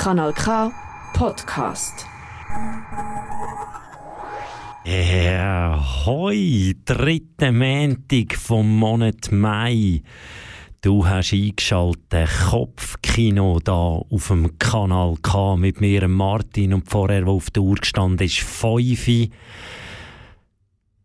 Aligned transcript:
Kanal 0.00 0.32
K 0.32 0.72
Podcast. 1.12 2.06
Ja, 4.82 5.78
hoi, 6.06 6.74
dritte 6.86 7.52
Montag 7.52 8.34
vom 8.34 8.78
Monat 8.78 9.30
Mai. 9.30 10.00
Du 10.80 11.06
hast 11.06 11.34
eingeschaltet 11.34 12.30
Kopfkino 12.48 13.60
da 13.62 13.72
auf 13.72 14.28
dem 14.28 14.56
Kanal 14.58 15.16
K 15.20 15.58
mit 15.58 15.82
mir, 15.82 16.08
Martin, 16.08 16.72
und 16.72 16.88
vorher, 16.88 17.26
wo 17.26 17.32
auf 17.32 17.50
der 17.50 17.62
Uhr 17.62 17.76
gestanden 17.76 18.26
ist, 18.26 18.38
5 18.38 19.28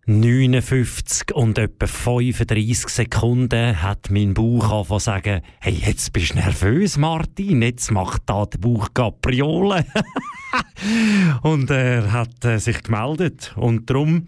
59 0.08 1.34
und 1.34 1.58
etwa 1.58 1.88
35 1.88 2.90
Sekunden 2.90 3.82
hat 3.82 4.12
mein 4.12 4.36
Bauch 4.36 4.72
angefangen 4.72 5.00
zu 5.00 5.06
sagen, 5.06 5.42
hey, 5.60 5.74
jetzt 5.74 6.14
bist 6.14 6.34
du 6.34 6.36
nervös, 6.36 6.98
Martin, 6.98 7.64
jetzt 7.64 7.90
macht 7.90 8.22
da 8.28 8.46
der 8.46 8.60
Bauch 8.60 8.90
Gapriole. 8.94 9.84
und 11.42 11.72
er 11.72 12.12
hat 12.12 12.46
äh, 12.46 12.60
sich 12.60 12.84
gemeldet 12.84 13.54
und 13.56 13.90
darum 13.90 14.28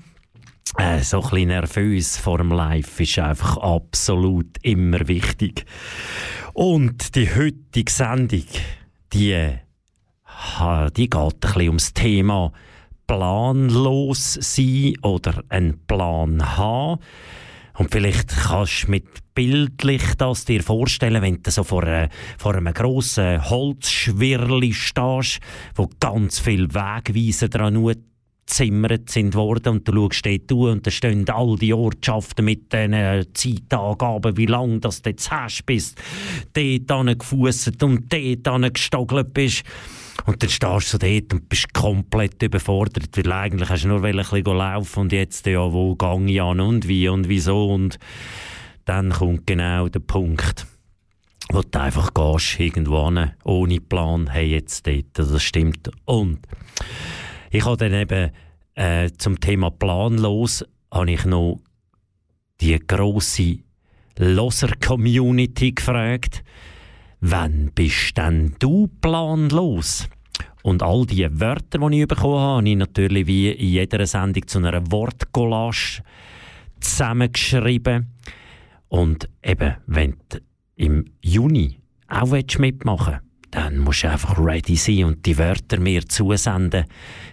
äh, 0.80 1.02
so 1.02 1.22
ein 1.22 1.30
bisschen 1.30 1.48
nervös 1.50 2.18
vor 2.18 2.40
dem 2.40 2.50
Live 2.50 3.00
ist 3.00 3.20
einfach 3.20 3.58
absolut 3.58 4.58
immer 4.64 5.08
wichtig. 5.08 5.66
Und 6.54 7.16
die 7.16 7.30
heutige 7.30 7.92
Sendung, 7.92 8.46
die, 9.14 9.60
die 10.96 11.10
geht 11.10 11.16
ein 11.16 11.40
bisschen 11.40 11.68
ums 11.68 11.94
Thema 11.94 12.52
planlos 13.08 14.38
sein 14.42 14.94
oder 15.02 15.44
einen 15.50 15.80
Plan 15.88 16.58
haben. 16.58 17.02
Und 17.78 17.92
vielleicht 17.92 18.30
kannst 18.30 18.84
du 18.84 18.92
mit 18.92 19.06
bildlich 19.36 20.16
das 20.18 20.46
dir 20.46 20.64
vorstellen, 20.64 21.22
wenn 21.22 21.42
du 21.44 21.52
so 21.52 21.64
vor, 21.64 21.84
äh, 21.84 22.10
vor 22.38 22.56
einem 22.56 22.74
grossen 22.74 23.48
Holzschwirrli 23.50 24.74
stehst, 24.74 25.40
wo 25.76 25.88
ganz 26.00 26.40
viele 26.40 26.74
Wegweiser 26.74 27.50
dran 27.50 27.78
gezimmert 28.48 29.10
sind 29.10 29.36
worden 29.36 29.74
und 29.74 29.88
du 29.88 29.94
schaust 29.94 30.26
dort 30.26 30.50
durch 30.50 30.72
und 30.72 30.88
da 30.88 30.92
stehen 30.92 31.30
all 31.30 31.58
die 31.58 31.74
Ortschaften 31.74 32.46
mit 32.46 32.72
den 32.74 33.26
Zeitangaben, 33.34 34.38
wie 34.38 34.46
lange 34.46 34.80
das 34.80 35.02
du 35.02 35.10
jetzt 35.10 35.30
hast, 35.30 35.66
bis 35.66 35.96
du 36.54 36.80
dort 36.80 37.20
gefusset 37.20 37.84
und 37.84 38.12
dort 38.12 38.74
gestogelt 38.74 39.34
bist. 39.34 39.64
Und 40.26 40.42
dann 40.42 40.50
stehst 40.50 40.94
du 40.94 40.98
dort 40.98 41.34
und 41.34 41.50
bist 41.50 41.74
komplett 41.74 42.42
überfordert, 42.42 43.16
weil 43.16 43.32
eigentlich 43.32 43.70
hast 43.70 43.84
du 43.84 43.90
nur 43.90 44.04
ein 44.04 44.16
bisschen 44.16 44.44
laufen 44.44 45.00
und 45.02 45.12
jetzt, 45.12 45.46
ja, 45.46 45.72
wo 45.72 45.96
gehe 45.96 46.26
ich 46.26 46.42
an 46.42 46.60
und 46.60 46.88
wie 46.88 47.08
und 47.08 47.30
wieso 47.30 47.74
und 47.74 47.98
dann 48.86 49.12
kommt 49.12 49.46
genau 49.46 49.90
der 49.90 50.00
Punkt, 50.00 50.66
wo 51.50 51.62
du 51.62 51.80
einfach 51.80 52.14
gehst, 52.14 52.60
irgendwo 52.60 53.06
hin, 53.06 53.32
ohne 53.44 53.82
Plan, 53.82 54.32
hey, 54.32 54.48
jetzt 54.48 54.88
dort, 54.88 55.06
das 55.14 55.44
stimmt. 55.44 55.90
Und 56.06 56.40
ich 57.52 57.66
habe 57.66 57.78
dann 57.78 57.94
eben 57.94 58.32
äh, 58.76 59.10
zum 59.18 59.40
Thema 59.40 59.72
planlos 59.72 60.64
habe 60.92 61.12
ich 61.12 61.26
noch 61.26 61.60
die 62.62 62.80
grosse 62.80 63.60
Loser-Community 64.18 65.74
gefragt, 65.74 66.44
wann 67.22 67.72
bist 67.74 68.18
denn 68.18 68.56
du 68.60 68.88
planlos? 69.02 70.08
Und 70.64 70.84
all 70.84 71.06
die 71.06 71.28
Wörter, 71.40 71.90
die 71.90 72.02
ich 72.02 72.08
bekommen 72.08 72.40
habe, 72.40 72.58
habe 72.58 72.70
ich 72.70 72.76
natürlich 72.76 73.28
wie 73.28 73.52
in 73.52 73.70
jeder 73.70 74.06
Sendung 74.06 74.48
zu 74.48 74.60
einer 74.60 74.92
Wortcollage 74.92 76.04
zusammengeschrieben. 76.80 78.14
Und 78.90 79.30
eben, 79.44 79.76
wenn 79.86 80.16
du 80.30 80.40
im 80.76 81.06
Juni 81.22 81.80
auch 82.08 82.32
mitmachen 82.60 83.14
willst, 83.14 83.28
dann 83.52 83.80
musst 83.80 84.04
du 84.04 84.12
einfach 84.12 84.38
ready 84.38 84.76
sein 84.76 85.06
und 85.06 85.26
die 85.26 85.38
Wörter 85.38 85.80
mir 85.80 86.06
zusenden. 86.06 86.86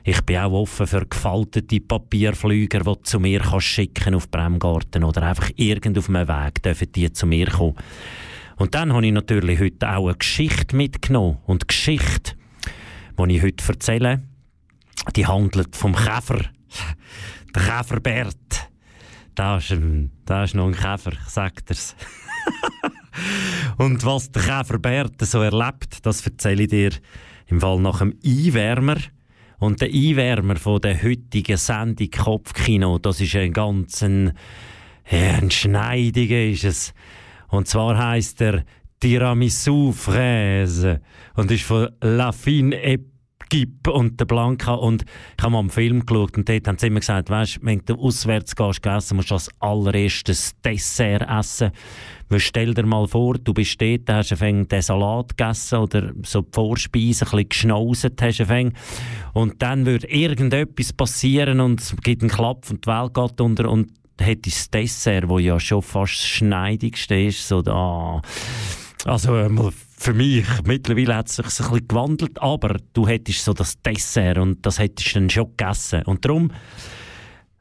Ich 0.05 0.20
bin 0.22 0.38
auch 0.38 0.52
offen 0.52 0.86
für 0.86 1.05
gefaltete 1.06 1.80
Papierflüger, 1.80 2.78
die 2.78 2.84
du 2.84 2.94
zu 3.02 3.18
mir 3.18 3.40
kannst 3.40 3.67
schicken 3.67 4.14
auf 4.14 4.30
Bremgarten 4.30 5.05
oder 5.05 5.23
einfach 5.23 5.50
irgend 5.56 5.98
auf 5.98 6.08
einem 6.08 6.28
Weg 6.28 6.62
dürfen 6.62 6.92
die 6.92 7.12
zu 7.12 7.27
mir 7.27 7.48
kommen. 7.48 7.74
Und 8.57 8.75
dann 8.75 8.92
habe 8.92 9.07
ich 9.07 9.13
natürlich 9.13 9.61
heute 9.61 9.91
auch 9.91 10.09
eine 10.09 10.17
Geschichte 10.17 10.77
mitgenommen. 10.77 11.39
Und 11.47 11.63
die 11.63 11.67
Geschichte, 11.67 12.37
die 13.19 13.37
ich 13.37 13.42
heute 13.42 13.65
erzähle, 13.67 14.23
die 15.17 15.27
handelt 15.27 15.77
vom 15.77 15.95
Käfer. 15.95 16.41
Der 17.55 17.63
Käferbert. 17.63 18.70
Da 19.35 19.57
ist, 19.57 19.73
ein, 19.73 20.13
da 20.25 20.45
ist 20.45 20.55
noch 20.55 20.67
ein 20.67 20.75
Käfer, 20.75 21.13
sagt 21.27 21.70
er's. 21.70 21.97
Und 23.79 24.05
was 24.05 24.31
der 24.31 24.42
Käferbert 24.42 25.21
so 25.21 25.42
erlebt, 25.42 26.05
das 26.07 26.25
erzähle 26.25 26.65
ich 26.65 26.69
dir 26.69 26.91
im 27.47 27.61
Fall 27.61 27.81
nach 27.81 27.98
dem 27.98 28.17
Einwärmer. 28.25 28.97
Und 29.59 29.81
der 29.81 29.89
Einwärmer 29.89 30.57
von 30.57 30.81
der 30.81 31.03
heutigen 31.03 31.57
Sendung 31.57 32.11
Kopfkino, 32.11 32.98
das 32.98 33.21
ist 33.21 33.35
ein 33.36 33.53
ganz 33.53 34.03
ein, 34.03 34.33
ein 35.11 35.51
Schneidiger 35.51 36.45
ist 36.45 36.65
es. 36.65 36.95
Und 37.55 37.69
zwar 37.69 37.97
heißt 37.97 38.41
er 38.41 38.65
Tiramisu 38.98 39.92
Fraise 39.92 41.01
und 41.37 41.51
ist 41.53 41.63
von 41.63 41.89
La 42.01 42.33
Fine 42.33 42.75
Equipe 42.83 43.92
und 43.92 44.19
der 44.19 44.25
Blanca. 44.25 44.75
Und 44.75 45.05
ich 45.37 45.42
habe 45.42 45.53
mal 45.53 45.61
einen 45.61 45.70
Film 45.70 46.05
geschaut 46.05 46.37
und 46.37 46.48
dort 46.48 46.67
haben 46.67 46.79
sie 46.79 46.89
immer 46.89 46.98
gesagt, 46.98 47.31
weißt, 47.31 47.61
wenn 47.63 47.81
du 47.87 47.95
auswärts 47.95 48.57
gehst, 48.57 48.85
essen, 48.85 49.17
musst 49.17 49.31
du 49.31 49.35
als 49.35 49.51
allererstes 49.61 50.53
Dessert 50.65 51.29
essen. 51.31 51.70
Weil 52.29 52.41
stell 52.41 52.75
dir 52.75 52.87
mal 52.87 53.07
vor, 53.07 53.35
du 53.35 53.55
bist 53.55 53.81
dort, 53.81 54.09
hast 54.09 54.42
einen 54.42 54.67
Salat 54.81 55.36
gegessen 55.36 55.79
oder 55.79 56.13
so 56.25 56.41
die 56.41 56.51
Vorspeise 56.53 57.25
ein 57.25 57.31
bisschen 57.31 57.48
geschnauset 57.48 58.21
hast 58.21 58.41
und 59.33 59.63
dann 59.63 59.86
würde 59.86 60.09
irgendetwas 60.09 60.92
passieren 60.92 61.61
und 61.61 61.81
es 61.81 61.95
gibt 62.03 62.23
einen 62.23 62.31
Klapp 62.31 62.69
und 62.71 62.85
die 62.85 62.91
Welt 62.91 63.15
geht 63.15 63.41
unter 63.41 63.71
und 63.71 63.92
hat 64.20 64.47
das 64.47 64.70
Dessert, 64.70 65.30
das 65.30 65.41
ja 65.41 65.58
schon 65.61 65.83
fast 65.83 66.14
das 66.14 66.27
schneidigste 66.27 67.14
ist, 67.14 67.47
so 67.48 67.63
da. 67.63 68.20
Also 69.05 69.48
für 69.98 70.14
mich, 70.14 70.47
mittlerweile 70.64 71.17
hat 71.17 71.29
es 71.29 71.36
sich 71.36 71.45
ein 71.45 71.48
bisschen 71.48 71.89
gewandelt, 71.89 72.41
aber 72.41 72.77
du 72.92 73.07
hättest 73.07 73.45
so 73.45 73.53
das 73.53 73.80
Dessert 73.83 74.39
und 74.39 74.64
das 74.64 74.79
hättest 74.79 75.14
du 75.14 75.20
dann 75.20 75.30
schon 75.30 75.51
gegessen. 75.57 76.03
Und 76.03 76.24
darum, 76.24 76.51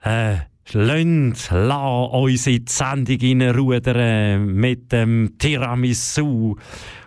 äh, 0.02 0.38
Lönt, 0.72 1.50
la 1.52 2.03
uns 2.06 2.47
in 2.47 2.66
die 2.66 2.72
Sendung 2.72 3.19
reinrudern 3.19 4.46
mit 4.46 4.92
dem 4.92 5.36
Tiramisu. 5.38 6.56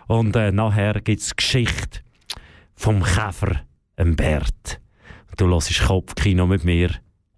Und 0.07 0.35
äh, 0.35 0.51
nachher 0.51 1.01
gibt 1.01 1.21
es 1.21 1.35
Geschichte 1.35 1.99
vom 2.75 3.03
Käfer, 3.03 3.61
dem 3.97 4.15
Bert. 4.15 4.79
Du 5.37 5.47
hörst 5.47 5.81
Kopfkino 5.85 6.45
mit 6.45 6.63
mir, 6.63 6.91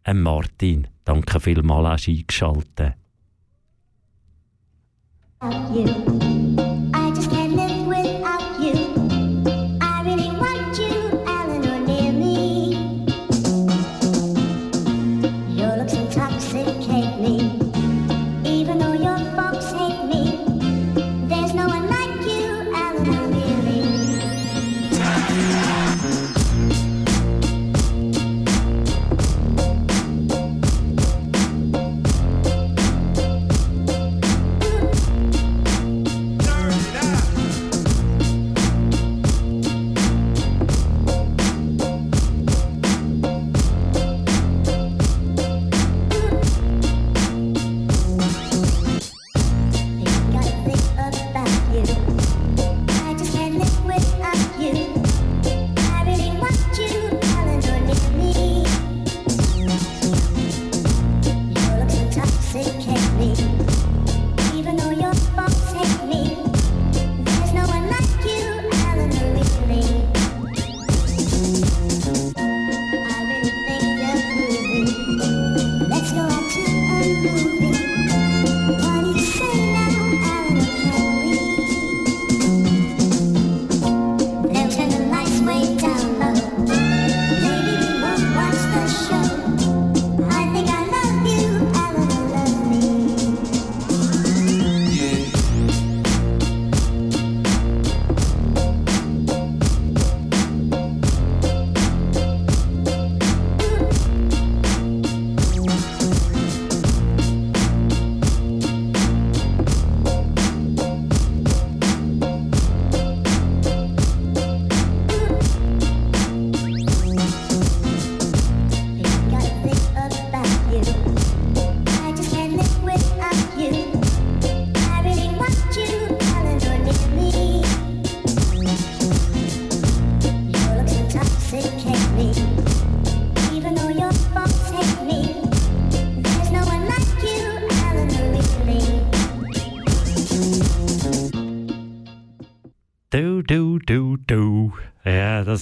dem 0.06 0.22
Martin. 0.22 0.88
Danke 1.09 1.40
vielmals, 1.40 1.88
hast 1.88 2.08
eingeschaltet. 2.08 2.94
Du, 5.42 6.28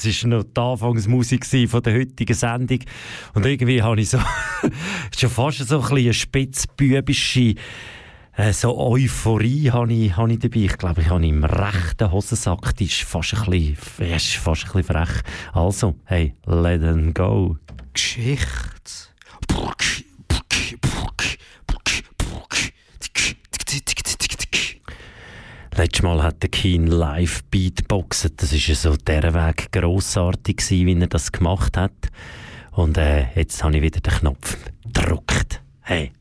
das 0.04 0.24
war 0.24 0.30
noch 0.30 0.44
die 0.44 0.60
Anfangsmusik 0.60 1.46
von 1.70 1.84
der 1.84 1.94
heutigen 1.94 2.34
Sendung. 2.34 2.80
Und 3.34 3.46
irgendwie 3.46 3.82
habe 3.82 4.00
ich 4.00 4.10
so 4.10 4.20
schon 5.18 5.30
fast 5.30 5.68
so 5.68 5.82
ein 5.82 5.98
eine 5.98 6.14
spitzbübische 6.14 7.56
äh, 8.38 8.54
so 8.54 8.78
Euphorie 8.78 9.72
habe 9.72 9.92
ich, 9.92 10.16
habe 10.16 10.32
ich 10.32 10.40
dabei. 10.40 10.60
Ich 10.60 10.78
glaube, 10.78 11.02
ich 11.02 11.10
habe 11.10 11.26
im 11.26 11.44
rechten 11.44 12.12
Hosensack. 12.12 12.76
Die 12.76 12.86
ist 12.86 13.02
fast 13.02 13.34
ein 13.34 13.50
bisschen, 13.50 14.14
ist 14.14 14.36
fast 14.36 14.66
ein 14.66 14.72
bisschen 14.74 14.84
frech. 14.84 15.24
Also, 15.54 15.96
hey, 16.06 16.36
let 16.46 16.82
them 16.82 17.14
go. 17.16 17.58
Geschichte. 17.94 19.08
Letztes 25.78 26.02
Mal 26.02 26.24
hat 26.24 26.42
der 26.42 26.50
Keen 26.50 26.88
live 26.88 27.44
Beatboxen. 27.52 28.32
Das 28.36 28.52
war 28.52 28.58
ja 28.58 28.74
so 28.74 28.96
der 28.96 29.32
Weg 29.36 29.72
grossartig, 29.72 30.58
gewesen, 30.58 30.88
wie 30.88 31.00
er 31.00 31.06
das 31.06 31.32
gemacht 31.32 31.78
hat. 31.78 31.94
Und 32.72 32.98
äh, 32.98 33.28
jetzt 33.36 33.64
habe 33.64 33.76
ich 33.76 33.84
wieder 33.84 34.00
den 34.00 34.12
Knopf 34.12 34.58
gedrückt. 34.84 35.62
Hey. 35.82 36.14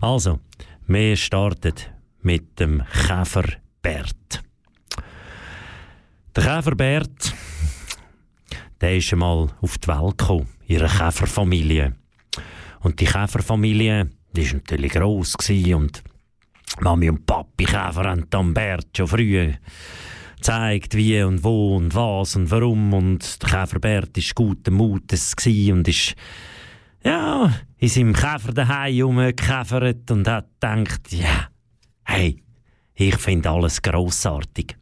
Also, 0.00 0.40
wir 0.86 1.16
starten 1.18 1.74
mit 2.22 2.58
dem 2.58 2.82
Käferbert. 3.06 4.42
Der 6.34 6.42
Käferbert, 6.42 7.34
der 8.80 8.96
ist 8.96 9.12
einmal 9.12 9.48
auf 9.60 9.76
die 9.76 9.88
Welt 9.88 10.16
gekommen, 10.16 10.48
in 10.66 10.78
einer 10.78 10.88
Käferfamilie. 10.88 11.94
Und 12.80 12.98
die 12.98 13.04
Käferfamilie, 13.04 14.08
die 14.34 14.46
war 14.46 14.54
natürlich 14.54 14.92
gross 14.92 15.34
und 15.74 16.02
Mami 16.80 17.10
und 17.10 17.26
Papi 17.26 17.64
Käfer 17.64 18.04
haben 18.04 18.26
dann 18.30 18.54
Bert 18.54 18.88
schon 18.96 19.06
früh 19.06 19.52
gezeigt, 20.36 20.94
wie 20.94 21.22
und 21.22 21.42
wo 21.42 21.76
und 21.76 21.94
was 21.94 22.36
und 22.36 22.50
warum. 22.50 22.92
Und 22.92 23.42
der 23.42 23.48
Käferbert 23.48 24.16
war 24.16 24.24
guten 24.34 24.74
Mutes 24.74 25.34
und 25.46 25.88
ist 25.88 26.14
ja, 27.04 27.52
in 27.78 27.88
seinem 27.88 28.12
Käfer 28.12 28.52
daheim 28.52 29.02
rumgekäfert 29.02 30.10
und 30.10 30.26
hat 30.26 30.48
gedacht, 30.60 31.12
ja, 31.12 31.48
hey, 32.04 32.42
ich 32.94 33.16
finde 33.16 33.50
alles 33.50 33.82
grossartig. 33.82 34.76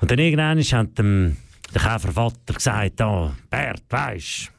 Und 0.00 0.10
dann 0.10 0.18
irgendwann 0.18 0.62
hat 0.62 0.98
dem, 0.98 1.36
der 1.74 1.82
Käfervater 1.82 2.54
gesagt, 2.54 3.00
oh, 3.00 3.32
Bert, 3.50 3.82
weisst 3.88 4.53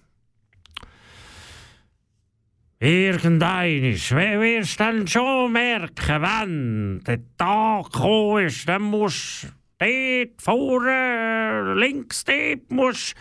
Irgendeines, 2.85 4.11
wirst 4.11 4.79
du 4.79 4.83
dann 4.83 5.07
schon 5.07 5.53
merken, 5.53 6.21
wenn 6.21 7.03
der 7.03 7.19
Tag 7.35 7.91
gekommen 7.91 8.45
ist, 8.45 8.69
dann 8.69 8.83
musst 8.83 9.47
du 9.79 9.87
dort 9.87 10.39
vorne, 10.39 11.73
links 11.79 12.23
dort, 12.23 12.69
musst 12.69 13.15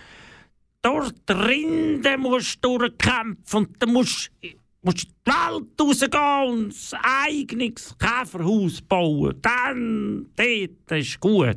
dort 0.83 1.31
Rinde 1.31 2.19
musst 2.19 2.63
durchkämpfen 2.63 3.61
und 3.61 3.83
dann 3.83 3.95
musst 3.95 4.31
du 4.43 4.93
die 4.93 5.09
Welt 5.25 5.81
rausgehen 5.81 6.47
und 6.47 6.75
ein 6.93 7.01
eigenes 7.27 7.97
Käferhaus 7.99 8.83
bauen. 8.83 9.39
Dann, 9.41 10.27
dort 10.37 11.01
ist 11.01 11.21
gut. 11.21 11.57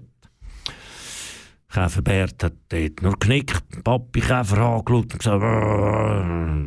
Käferbert 1.72 2.44
hat 2.44 2.54
dort 2.69 3.02
nur 3.02 3.19
genickt, 3.19 3.84
Papi 3.84 4.22
Käfer 4.22 4.58
angeschaut 4.58 5.14
und 5.14 5.19
gesagt, 5.19 5.44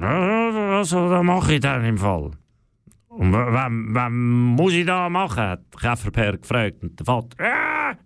also, 0.02 1.08
das 1.11 1.23
mache 1.23 1.55
ich 1.55 1.61
dann 1.61 1.85
im 1.85 1.99
Fall. 1.99 2.32
Und 3.08 3.32
was, 3.32 3.70
was 3.70 4.11
muss 4.11 4.73
ich 4.73 4.87
da 4.87 5.08
machen? 5.08 5.43
hat 5.43 5.64
Käferbert 5.79 6.43
gefragt. 6.43 6.82
Und 6.82 6.99
der 6.99 7.06
Vater, 7.06 7.37
ja, 7.38 7.97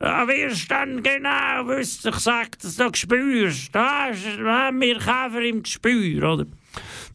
ja, 0.00 0.28
wirst 0.28 0.70
dann 0.70 1.02
genau 1.02 1.68
wissen, 1.68 2.08
ich 2.08 2.18
sag, 2.18 2.58
dass 2.58 2.76
du 2.76 2.90
spürst. 2.92 3.74
Da 3.74 4.08
haben 4.12 4.80
wir 4.80 4.98
Käfer 4.98 5.42
im 5.42 5.62
Gespür, 5.62 6.32
oder? 6.32 6.46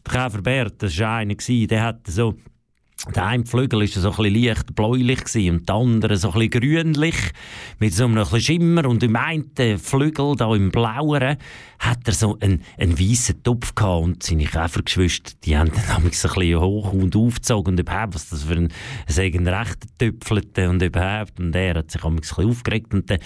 Der 0.06 0.12
Käferbert, 0.12 0.82
das 0.82 0.98
war 0.98 1.16
einer, 1.16 1.34
der 1.36 1.82
hat 1.82 2.06
so 2.06 2.34
der 3.14 3.26
eine 3.26 3.46
Flügel 3.46 3.80
war 3.80 3.86
so 3.86 4.22
ein 4.22 4.34
leicht 4.34 4.74
bläulich 4.74 5.50
und 5.50 5.68
der 5.68 5.74
andere 5.76 6.16
so 6.16 6.32
ein 6.32 6.50
grünlich, 6.50 7.14
mit 7.78 7.94
so 7.94 8.06
einem 8.06 8.24
Schimmer. 8.40 8.86
Und 8.86 9.02
im 9.02 9.14
einen 9.14 9.78
Flügel, 9.78 10.34
da 10.36 10.52
im 10.54 10.70
blauen, 10.70 11.36
hat 11.78 11.98
er 12.06 12.12
so 12.12 12.36
einen, 12.40 12.62
einen 12.76 12.98
weißen 12.98 13.42
Topf 13.44 13.74
gehabt. 13.74 14.02
Und 14.02 14.22
seine 14.22 14.44
Käfergeschwister, 14.44 15.34
die 15.44 15.56
haben 15.56 15.70
dann 15.70 15.96
ein 15.96 16.10
bisschen 16.10 16.60
hoch 16.60 16.92
und 16.92 17.14
aufgezogen 17.14 17.74
und 17.74 17.80
überhaupt, 17.80 18.14
was 18.14 18.30
das 18.30 18.42
für 18.42 18.54
ein, 18.54 18.68
ein 19.06 19.46
rechter 19.46 19.88
Töpfelte 19.98 20.68
und 20.68 20.82
überhaupt. 20.82 21.38
Und 21.38 21.54
er 21.54 21.76
hat 21.76 21.92
sich 21.92 22.02
ein 22.04 22.16
bisschen 22.16 22.50
aufgeregt. 22.50 22.92
Und 22.92 23.08
dann, 23.10 23.20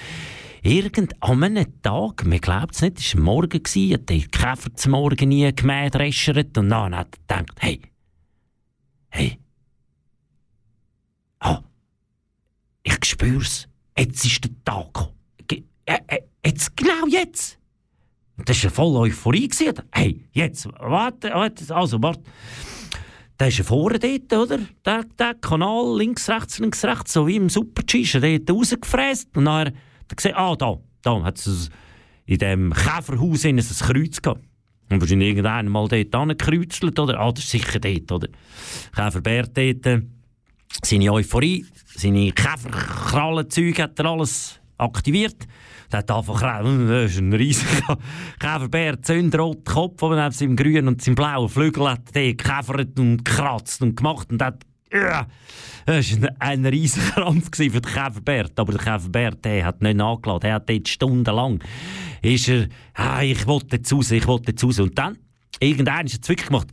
irgend 0.63 1.15
an 1.23 1.43
einem 1.43 1.83
Tag, 1.83 2.27
man 2.27 2.41
glaubt 2.41 2.75
es 2.75 2.83
nicht, 2.83 2.99
es 2.99 3.15
war 3.17 3.23
Morgen, 3.23 3.63
hat 3.63 4.09
der 4.09 4.19
Käfer 4.19 4.75
zum 4.75 4.93
Morgen 4.93 5.29
nie 5.31 5.51
gemäht, 5.55 5.95
und 5.95 6.71
dann 6.71 6.97
hat 6.97 7.19
er 7.27 7.43
gedacht, 7.43 7.57
hey, 7.59 7.81
hey, 9.09 9.42
oh, 11.45 11.59
ich 12.83 13.05
spür's, 13.05 13.69
jetzt 13.97 14.25
ist 14.25 14.45
der 14.45 14.51
Tag 14.65 14.87
gekommen. 14.87 15.69
Äh, 15.85 15.99
äh, 16.07 16.21
jetzt, 16.45 16.77
genau 16.77 17.07
jetzt. 17.09 17.59
Das 18.45 18.63
war 18.65 18.71
voll 18.71 18.97
Euphorie. 18.97 19.49
Hey, 19.93 20.25
jetzt, 20.33 20.67
warte, 20.79 21.31
warte, 21.31 21.75
also, 21.75 22.03
warte. 22.03 22.23
Da 23.37 23.47
ist 23.47 23.59
er 23.59 23.65
vorne 23.65 23.99
dort, 23.99 24.33
oder? 24.33 24.59
Der, 24.85 25.05
der 25.19 25.35
Kanal, 25.35 25.99
links, 25.99 26.29
rechts, 26.29 26.59
links, 26.59 26.85
rechts, 26.85 27.13
so 27.13 27.27
wie 27.27 27.37
im 27.37 27.49
Super-G, 27.49 28.03
ist 28.03 28.15
er 28.15 28.21
dort 28.21 28.51
rausgefräst. 28.51 29.37
Und 29.37 29.47
dann, 29.47 29.73
da 30.09 30.15
gesehen, 30.15 30.35
ah, 30.37 30.55
da, 30.55 30.79
da 31.03 31.23
hat 31.23 31.39
es 31.39 31.69
in 32.25 32.39
dem 32.39 32.73
Käferhaus 32.73 33.45
ein 33.45 33.57
Kreuz 33.59 34.23
gehabt. 34.23 34.45
Und 34.91 35.01
wahrscheinlich 35.01 35.31
irgendwann 35.31 35.69
mal 35.69 35.89
dort 35.89 36.15
angekreuzelt, 36.15 36.99
oder? 36.99 37.19
Ah, 37.19 37.33
das 37.33 37.45
ist 37.45 37.51
sicher 37.51 37.81
dort, 37.81 38.13
oder? 38.13 38.29
Käferbär 38.95 39.47
dort 39.47 40.05
seine 40.83 41.13
Euphorie, 41.13 41.67
seine 41.95 42.33
Käferkrallenzeug 42.33 43.79
hat 43.79 43.99
er 43.99 44.07
alles 44.07 44.61
aktiviert. 44.79 45.47
Er 45.91 45.99
hat 45.99 46.11
einfach 46.11 46.41
das 46.41 47.13
ist 47.13 47.19
ein 47.19 47.33
riesiger 47.33 47.99
Käferbär, 48.39 49.03
zündroter 49.03 49.73
Kopf, 49.73 50.03
aber 50.03 50.17
neben 50.17 50.33
seinem 50.33 50.57
grünen 50.57 50.89
und 50.89 51.03
seinem 51.03 51.17
blauen 51.17 51.49
Flügel 51.49 51.91
hat 51.91 52.15
er 52.15 52.35
gekäfert 52.35 52.99
und 52.99 53.25
gekratzt 53.25 53.83
und 53.83 53.97
gemacht 53.97 54.31
und 54.31 54.43
hat 54.43 54.65
ja, 54.93 55.27
das 55.87 56.21
war 56.21 56.29
ein, 56.39 56.67
riesiger 56.67 57.07
Krampf 57.15 57.49
für 57.57 57.69
den 57.69 57.83
Käferbert. 57.83 58.59
Aber 58.59 58.73
der 58.73 58.83
Käferbert 58.83 59.45
der 59.45 59.65
hat 59.65 59.81
nicht 59.81 59.97
nachgeladen. 59.97 60.51
Er 60.51 60.57
hat 60.57 60.69
dort 60.69 60.89
stundenlang 60.89 61.61
ist 62.23 62.49
er, 62.49 62.69
ah, 62.95 63.23
ich 63.23 63.47
wollte 63.47 63.77
jetzt 63.77 63.93
raus, 63.93 64.11
ich 64.11 64.27
wollte 64.27 64.53
jetzt 64.53 64.65
raus. 64.65 64.79
Und 64.79 64.97
dann, 64.97 65.19
irgendwann 65.59 66.07
ist 66.07 66.25
er 66.25 66.29
wirklich 66.29 66.47
gemacht. 66.47 66.69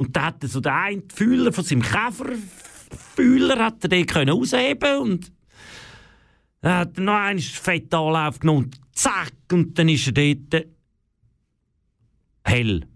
Und 0.00 0.16
da 0.16 0.22
hat 0.26 0.42
er 0.42 0.48
so 0.48 0.60
den 0.60 0.72
einen 0.72 1.10
Fühler 1.10 1.52
von 1.52 1.62
seinem 1.62 1.82
Käferfühler 1.82 3.62
hat 3.62 3.84
er 3.84 3.88
den 3.90 4.06
können 4.06 4.30
ausheben 4.30 4.98
und 4.98 5.32
dann 6.62 6.78
hat 6.78 6.96
er 6.96 7.04
noch 7.04 7.12
einen 7.16 7.38
Fettanlauf 7.38 8.38
genommen 8.38 8.64
und 8.64 8.80
zack, 8.92 9.34
und 9.52 9.78
dann 9.78 9.90
ist 9.90 10.06
er 10.06 10.12
dort 10.14 10.66
hell. 12.44 12.86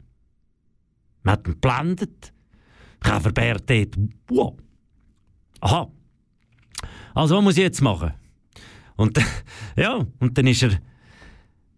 Man 1.24 1.32
hat 1.32 1.46
ihn 1.46 1.52
geblendet. 1.52 2.32
Käferbär 3.00 3.58
dort, 3.58 3.96
wow. 4.28 4.56
Aha. 5.60 5.90
Also, 7.14 7.36
was 7.36 7.44
muss 7.44 7.56
ich 7.58 7.64
jetzt 7.64 7.82
machen? 7.82 8.14
Und 8.96 9.20
ja, 9.76 10.06
und 10.20 10.38
dann 10.38 10.46
ist 10.46 10.62
er 10.62 10.80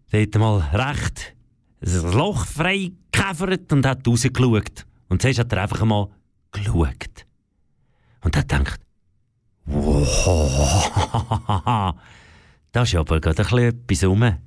dort 0.09 0.35
mal 0.35 0.59
recht 0.73 1.35
ein 1.81 2.13
Loch 2.13 2.45
frei 2.45 2.93
gekäfert 3.11 3.73
und 3.73 3.85
hat 3.85 4.07
rausgeschaut. 4.07 4.87
Und 5.09 5.21
zuerst 5.21 5.39
hat 5.39 5.51
er 5.51 5.63
einfach 5.63 5.81
einmal 5.81 6.09
geschaut. 6.51 7.25
Und 8.21 8.35
hat 8.35 8.49
gedacht, 8.49 8.81
wow, 9.65 10.05
da 12.71 12.81
ist 12.81 12.95
aber 12.95 13.21
gerade 13.21 13.43
ein 13.43 13.47
bisschen 13.47 13.59
etwas 13.69 14.03
rum. 14.03 14.37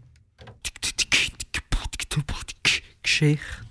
Geschichte. 3.02 3.70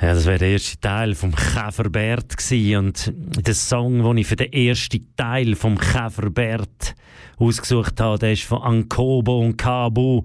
Ja, 0.00 0.14
das 0.14 0.26
wäre 0.26 0.38
der 0.38 0.50
erste 0.50 0.78
Teil 0.78 1.14
vom 1.14 1.34
Käferbert 1.34 2.36
und 2.76 3.12
der 3.16 3.54
Song, 3.54 4.02
den 4.02 4.18
ich 4.18 4.26
für 4.26 4.36
den 4.36 4.52
ersten 4.52 5.12
Teil 5.16 5.56
vom 5.56 5.76
Käferbert 5.76 6.94
ausgesucht 7.36 7.98
habe, 8.00 8.18
der 8.18 8.32
ist 8.34 8.44
von 8.44 8.62
Ankobo 8.62 9.40
und 9.40 9.56
Kabu. 9.56 10.22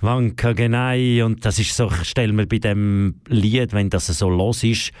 Wanka 0.00 0.52
Genei 0.52 1.24
und 1.24 1.44
das 1.44 1.58
ist 1.58 1.74
so, 1.74 1.90
ich 1.90 2.08
stelle 2.08 2.32
mir 2.32 2.46
bei 2.46 2.58
dem 2.58 3.16
Lied, 3.26 3.72
wenn 3.72 3.90
das 3.90 4.06
so 4.06 4.28
los 4.30 4.62
ist, 4.62 4.92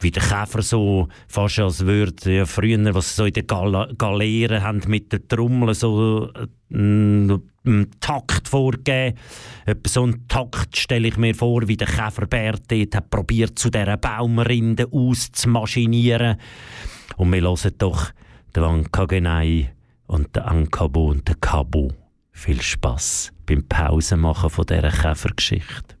wie 0.00 0.10
der 0.10 0.22
Käfer 0.22 0.60
so 0.60 1.08
fast 1.28 1.60
als 1.60 1.86
würde, 1.86 2.36
ja, 2.36 2.44
früher, 2.44 2.94
was 2.94 3.16
so 3.16 3.24
in 3.24 3.32
den 3.32 3.46
Gal 3.46 3.94
Galeeren 3.96 4.62
haben 4.62 4.82
mit 4.86 5.12
der 5.12 5.26
Trommel 5.26 5.74
so 5.74 6.30
einen, 6.70 7.30
äh, 7.64 7.86
Takt 8.00 8.46
vorgegeben. 8.46 9.16
So 9.86 10.02
einen 10.02 10.28
Takt 10.28 10.76
stelle 10.76 11.08
ich 11.08 11.16
mir 11.16 11.34
vor, 11.34 11.66
wie 11.66 11.78
der 11.78 11.88
Käferbär 11.88 12.56
dort 12.68 12.94
hat 12.94 13.10
probiert, 13.10 13.58
zu 13.58 13.70
dieser 13.70 13.96
Baumrinde 13.96 14.88
auszumaschinieren. 14.92 16.36
Und 17.16 17.32
wir 17.32 17.40
hören 17.40 17.72
doch 17.78 18.10
der 18.54 18.64
Wankagenei 18.64 19.72
und 20.06 20.36
der 20.36 20.46
Ankabo 20.46 21.10
und 21.10 21.26
der 21.26 21.36
Kabo. 21.36 21.92
Viel 22.34 22.60
Spaß 22.60 23.32
beim 23.46 23.66
Pausenmachen 23.66 24.50
von 24.50 24.66
dieser 24.66 24.90
Käfergeschichte. 24.90 25.93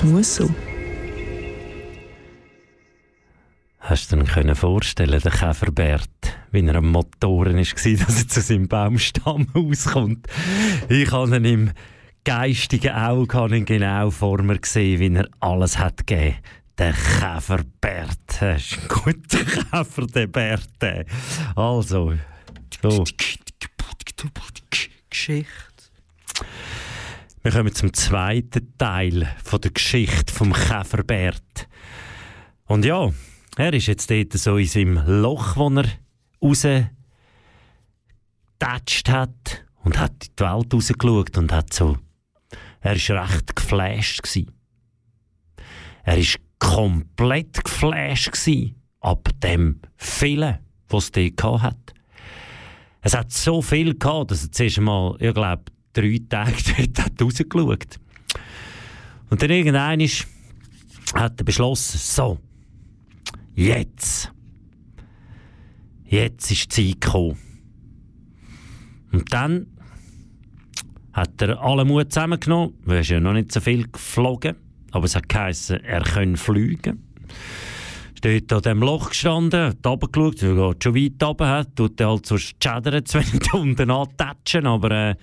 Das 0.00 0.08
muss 0.08 0.36
so. 0.36 0.48
Hast 3.80 4.10
du 4.10 4.16
dir 4.16 4.24
können 4.24 4.54
vorstellen, 4.54 5.20
der 5.20 5.30
Käferbert, 5.30 6.08
wie 6.52 6.66
er 6.66 6.76
am 6.76 6.90
Motoren 6.90 7.56
war, 7.56 7.62
dass 8.06 8.22
er 8.22 8.28
zu 8.28 8.40
seinem 8.40 8.66
Baumstamm 8.66 9.46
rauskommt? 9.54 10.26
Ich 10.88 11.12
habe 11.12 11.36
ihn 11.36 11.44
im 11.44 11.70
geistigen 12.24 12.94
Auge 12.94 13.36
habe 13.36 13.58
ihn 13.58 13.66
genau 13.66 14.10
vor 14.10 14.40
mir 14.40 14.58
gesehen, 14.58 15.00
wie 15.00 15.14
er 15.18 15.28
alles 15.40 15.78
hat 15.78 16.06
gegeben. 16.06 16.36
Der 16.78 16.94
Käferbert. 16.94 18.16
Das 18.40 18.62
ist 18.72 18.78
ein 18.78 18.88
guter 18.88 19.44
Käfer, 19.44 20.06
der 20.06 20.26
Bert. 20.28 21.06
Also, 21.54 22.14
so. 22.82 23.04
Geschichte. 25.10 25.60
Wir 27.42 27.52
kommen 27.52 27.74
zum 27.74 27.94
zweiten 27.94 28.76
Teil 28.76 29.26
von 29.42 29.62
der 29.62 29.70
Geschichte 29.70 30.30
vom 30.30 30.52
Käferbert. 30.52 31.68
Und 32.66 32.84
ja, 32.84 33.10
er 33.56 33.72
ist 33.72 33.86
jetzt 33.86 34.10
dort 34.10 34.34
so 34.34 34.58
in 34.58 34.66
seinem 34.66 35.02
Loch, 35.06 35.56
wo 35.56 35.70
er 35.70 35.86
rausgetatscht 36.42 36.90
hat 39.08 39.64
und 39.84 39.98
hat 39.98 40.26
in 40.26 40.34
die 40.38 40.44
Welt 40.44 40.74
rausgeschaut 40.74 41.38
und 41.38 41.50
hat 41.50 41.72
so, 41.72 41.96
er 42.82 42.96
ist 42.96 43.10
recht 43.10 43.56
geflasht 43.56 44.22
gsi. 44.22 44.46
Er 46.04 46.18
ist 46.18 46.38
komplett 46.58 47.64
geflasht 47.64 48.32
gsi 48.32 48.74
ab 49.00 49.30
dem 49.42 49.80
vielen, 49.96 50.58
was 50.90 51.04
es 51.04 51.12
dort 51.12 51.62
hat. 51.62 51.94
Es 53.00 53.16
hat 53.16 53.32
so 53.32 53.62
viel 53.62 53.98
gehabt, 53.98 54.30
dass 54.30 54.44
er 54.44 54.52
zuerst 54.52 54.76
einmal, 54.76 55.16
ich 55.20 55.32
glaube, 55.32 55.64
drei 55.92 56.20
Tage 56.28 56.88
dort 56.92 57.20
rausgeschaut. 57.20 57.98
Und 59.30 59.42
dann 59.42 59.50
irgendwann 59.50 60.00
ist, 60.00 60.26
hat 61.14 61.40
er 61.40 61.44
beschlossen, 61.44 61.98
so, 61.98 62.38
jetzt, 63.54 64.32
jetzt 66.04 66.50
ist 66.50 66.76
die 66.76 66.92
Zeit 66.94 67.00
gekommen. 67.00 67.38
Und 69.12 69.32
dann 69.32 69.66
hat 71.12 71.42
er 71.42 71.60
alle 71.60 71.84
Mut 71.84 72.12
zusammengenommen, 72.12 72.74
er 72.86 73.00
ist 73.00 73.10
ja 73.10 73.20
noch 73.20 73.32
nicht 73.32 73.52
so 73.52 73.60
viel 73.60 73.88
geflogen, 73.90 74.56
aber 74.92 75.04
es 75.04 75.16
hat 75.16 75.28
geheißen, 75.28 75.82
er 75.82 76.02
könne 76.02 76.36
fliegen. 76.36 77.04
Steht 78.16 78.52
an 78.52 78.62
dem 78.62 78.80
Loch 78.80 79.10
gestanden, 79.10 79.68
hat 79.68 79.86
runtergeschaut, 79.86 80.42
er 80.42 80.74
schon 80.82 80.94
weit 80.94 81.22
runter, 81.22 81.74
tut 81.74 82.00
er 82.00 82.08
halt 82.08 82.26
so 82.26 82.36
schädern, 82.36 83.02
wenn 83.12 83.40
er 83.40 83.54
unten 83.54 83.90
antatschen, 83.90 84.66
aber 84.66 84.90
äh, 84.90 85.14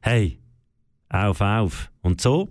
hey, 0.00 0.38
auf, 1.08 1.40
auf. 1.40 1.90
Und 2.02 2.20
so 2.20 2.48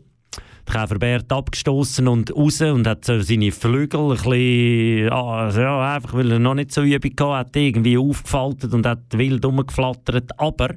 der 0.70 0.82
Käferbert 0.82 1.32
abgestoßen 1.32 2.08
und 2.08 2.36
raus 2.36 2.62
und 2.62 2.88
hat 2.88 3.06
so 3.06 3.22
seine 3.22 3.52
Flügel 3.52 4.12
ein 4.12 4.18
bisschen, 4.18 5.10
also 5.10 5.62
ja, 5.62 5.96
einfach 5.96 6.14
weil 6.14 6.32
er 6.32 6.40
noch 6.40 6.54
nicht 6.54 6.72
so 6.72 6.84
Übung 6.84 7.12
hatte, 7.12 7.36
hat 7.36 7.56
irgendwie 7.56 7.98
aufgefaltet 7.98 8.74
und 8.74 8.86
hat 8.86 9.18
wild 9.18 9.44
rumgeflattert. 9.46 10.40
Aber 10.40 10.76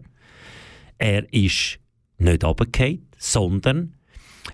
er 0.99 1.33
ist 1.33 1.79
nicht 2.19 2.45
runtergefallen, 2.45 3.07
sondern 3.19 3.95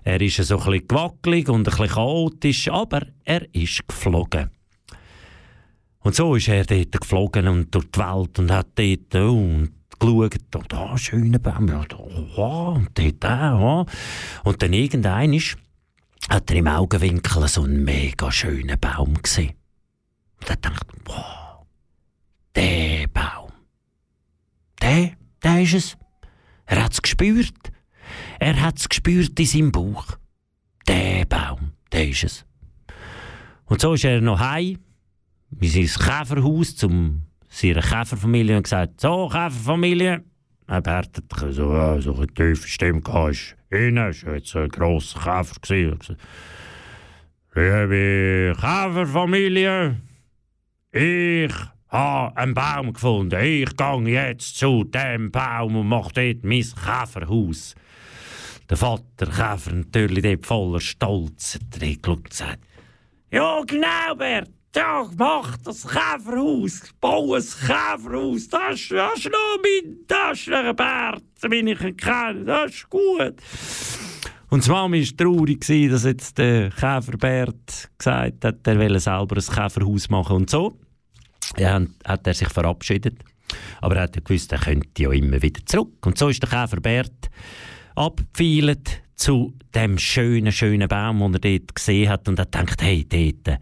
er 0.03 0.21
ist 0.21 0.37
so 0.37 0.57
ein 0.59 0.65
bisschen 0.65 0.87
gewackelig 0.87 1.49
und 1.49 1.59
ein 1.59 1.63
bisschen 1.63 1.87
chaotisch, 1.87 2.67
aber 2.69 3.01
er 3.23 3.53
ist 3.53 3.87
geflogen. 3.87 4.49
Und 6.01 6.15
so 6.15 6.35
ist 6.35 6.47
er 6.47 6.65
dort 6.65 6.99
geflogen 6.99 7.47
und 7.47 7.73
durch 7.73 7.89
die 7.91 7.99
Welt 7.99 8.39
und 8.39 8.51
hat 8.51 8.67
dort, 8.75 9.15
oh, 9.15 9.31
und 9.31 9.71
geschaut, 9.99 10.55
oh, 10.55 10.63
da 10.67 10.97
schöne 10.97 11.39
da, 11.39 11.59
oh, 12.37 12.73
und 12.75 12.89
dort. 12.97 13.25
Oh. 13.25 13.85
Und 14.43 14.61
dann 14.61 14.73
irgendein 14.73 15.33
ist, 15.33 15.57
hat 16.29 16.49
er 16.51 16.57
im 16.57 16.67
Augenwinkel 16.67 17.47
so 17.47 17.63
einen 17.63 17.83
mega 17.83 18.31
schönen 18.31 18.79
Baum 18.79 19.21
gesehen. 19.21 19.53
Und 20.39 20.49
er 20.49 20.55
dachte, 20.57 20.87
wow, 21.05 21.65
der 22.55 23.07
Baum, 23.07 23.51
der, 24.81 25.11
der 25.43 25.61
ist 25.61 25.73
es. 25.73 25.97
Er 26.65 26.83
hat 26.83 26.93
es 26.93 27.01
gespürt. 27.01 27.71
Er 28.39 28.61
hat 28.61 28.77
es 28.77 28.89
gespürt 28.89 29.39
in 29.39 29.45
seinem 29.45 29.71
Bauch. 29.71 30.17
Der 30.87 31.25
Baum, 31.25 31.73
der 31.91 32.09
ist 32.09 32.23
es. 32.23 32.45
Und 33.65 33.81
so 33.81 33.93
ist 33.93 34.03
er 34.03 34.21
noch 34.21 34.39
heim 34.39 34.79
in 35.59 35.69
sein 35.69 36.05
Käferhaus 36.05 36.75
zum 36.75 37.23
seiner 37.59 37.81
Käferfamilie 37.81 38.57
und 38.57 38.63
gesagt, 38.63 39.01
so 39.01 39.27
Käferfamilie, 39.27 40.23
er 40.67 40.81
Bert 40.81 41.17
hat 41.17 41.53
so, 41.53 41.73
ja, 41.73 41.99
so 41.99 42.15
eine 42.15 42.27
tiefe 42.27 42.67
Stimme 42.67 43.01
gehabt, 43.01 43.55
innen, 43.69 44.09
ist 44.09 44.23
jetzt 44.23 44.55
ein 44.55 44.69
grosser 44.69 45.19
Käfer 45.19 45.59
gewesen. 45.61 46.17
Liebe 47.55 48.55
Käferfamilie, 48.55 49.97
ich 50.91 51.53
habe 51.89 52.37
einen 52.37 52.53
Baum 52.53 52.93
gefunden. 52.93 53.43
Ich 53.43 53.75
gehe 53.75 54.29
jetzt 54.29 54.57
zu 54.57 54.83
dem 54.83 55.31
Baum 55.31 55.75
und 55.75 55.87
mache 55.87 56.13
dort 56.13 56.43
mein 56.43 56.61
Käferhaus. 56.61 57.75
Der 58.69 58.77
Vater 58.77 59.25
Käfer 59.25 59.73
natürlich 59.73 60.45
voller 60.45 60.79
Stolz 60.79 61.55
hat 61.55 61.79
geschaut 61.79 62.07
und 62.07 62.29
gesagt, 62.29 62.59
ja 63.31 63.61
genau 63.65 64.15
Bert, 64.15 64.49
ja, 64.75 65.09
mach 65.17 65.57
das 65.57 65.87
Käferhaus, 65.87 66.81
bau 66.99 67.33
ein 67.33 67.41
Käferhaus, 67.41 68.47
das 68.47 68.87
das 68.89 69.17
ist 69.17 69.31
noch 69.31 69.57
mein, 69.63 69.97
das 70.07 70.39
ist 70.39 70.49
ein 70.49 70.75
Bert, 70.75 71.23
den 71.43 71.67
ich 71.67 71.97
kenne, 71.97 72.45
das 72.45 72.71
ist 72.71 72.89
gut. 72.89 73.35
Und 74.49 74.65
die 74.65 74.69
Mama 74.69 74.95
war 74.95 75.17
traurig, 75.17 75.59
dass 75.91 76.05
jetzt 76.05 76.37
der 76.37 76.69
Käferbert 76.71 77.89
gesagt 77.97 78.45
hat, 78.45 78.67
er 78.67 78.79
will 78.79 78.99
selber 78.99 79.37
ein 79.37 79.55
Käferhaus 79.55 80.09
machen 80.09 80.37
und 80.37 80.49
so. 80.49 80.77
Ja, 81.57 81.81
hat 82.05 82.27
er 82.27 82.33
sich 82.33 82.49
verabschiedet. 82.49 83.19
Aber 83.81 83.95
er 83.95 84.03
hat 84.03 84.15
ja 84.15 84.21
gewusst, 84.23 84.51
er 84.51 84.59
könnte 84.59 85.03
ja 85.03 85.11
immer 85.11 85.41
wieder 85.41 85.63
zurück. 85.65 86.05
Und 86.05 86.17
so 86.17 86.29
ist 86.29 86.41
der 86.41 86.49
Käferbert 86.49 87.29
abgepfeilt 87.95 89.01
zu 89.15 89.53
dem 89.75 89.97
schönen, 89.97 90.51
schönen 90.51 90.87
Baum, 90.87 91.19
den 91.19 91.33
er 91.33 91.59
dort 91.59 91.75
gesehen 91.75 92.09
hat 92.09 92.27
und 92.27 92.39
hat 92.39 92.51
gedacht, 92.51 92.81
hey, 92.81 93.05
dort 93.07 93.59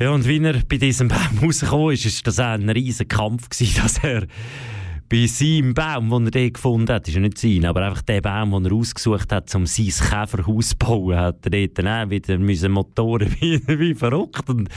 ja, 0.00 0.10
und 0.10 0.26
wie 0.26 0.42
er 0.42 0.62
bei 0.66 0.78
diesem 0.78 1.08
Baum 1.08 1.38
rausgekommen 1.42 1.92
ist, 1.92 2.06
ist 2.06 2.26
das 2.26 2.40
auch 2.40 2.54
ein 2.54 2.70
riesiger 2.70 3.16
Kampf 3.16 3.48
gewesen, 3.48 3.80
dass 3.82 3.98
er 4.02 4.26
bei 5.10 5.26
seinem 5.26 5.74
Baum, 5.74 6.08
den 6.08 6.26
er 6.26 6.30
dort 6.30 6.54
gefunden 6.54 6.92
hat, 6.92 7.08
ist 7.08 7.14
ja 7.14 7.20
nicht 7.20 7.36
sein, 7.36 7.64
aber 7.64 7.82
einfach 7.82 8.02
der 8.02 8.20
Baum, 8.20 8.52
den 8.52 8.66
er 8.66 8.72
ausgesucht 8.72 9.32
hat, 9.32 9.54
um 9.54 9.66
sein 9.66 9.86
Käferhaus 9.86 10.70
zu 10.70 10.76
bauen, 10.76 11.18
hat 11.18 11.44
er 11.46 11.50
dort 11.50 11.78
dann 11.78 11.88
auch 11.88 12.10
wieder 12.10 12.38
müssen 12.38 12.72
Motoren 12.72 13.34
wie, 13.40 13.60
wie 13.66 13.94
verrückt 13.94 14.48
und 14.48 14.68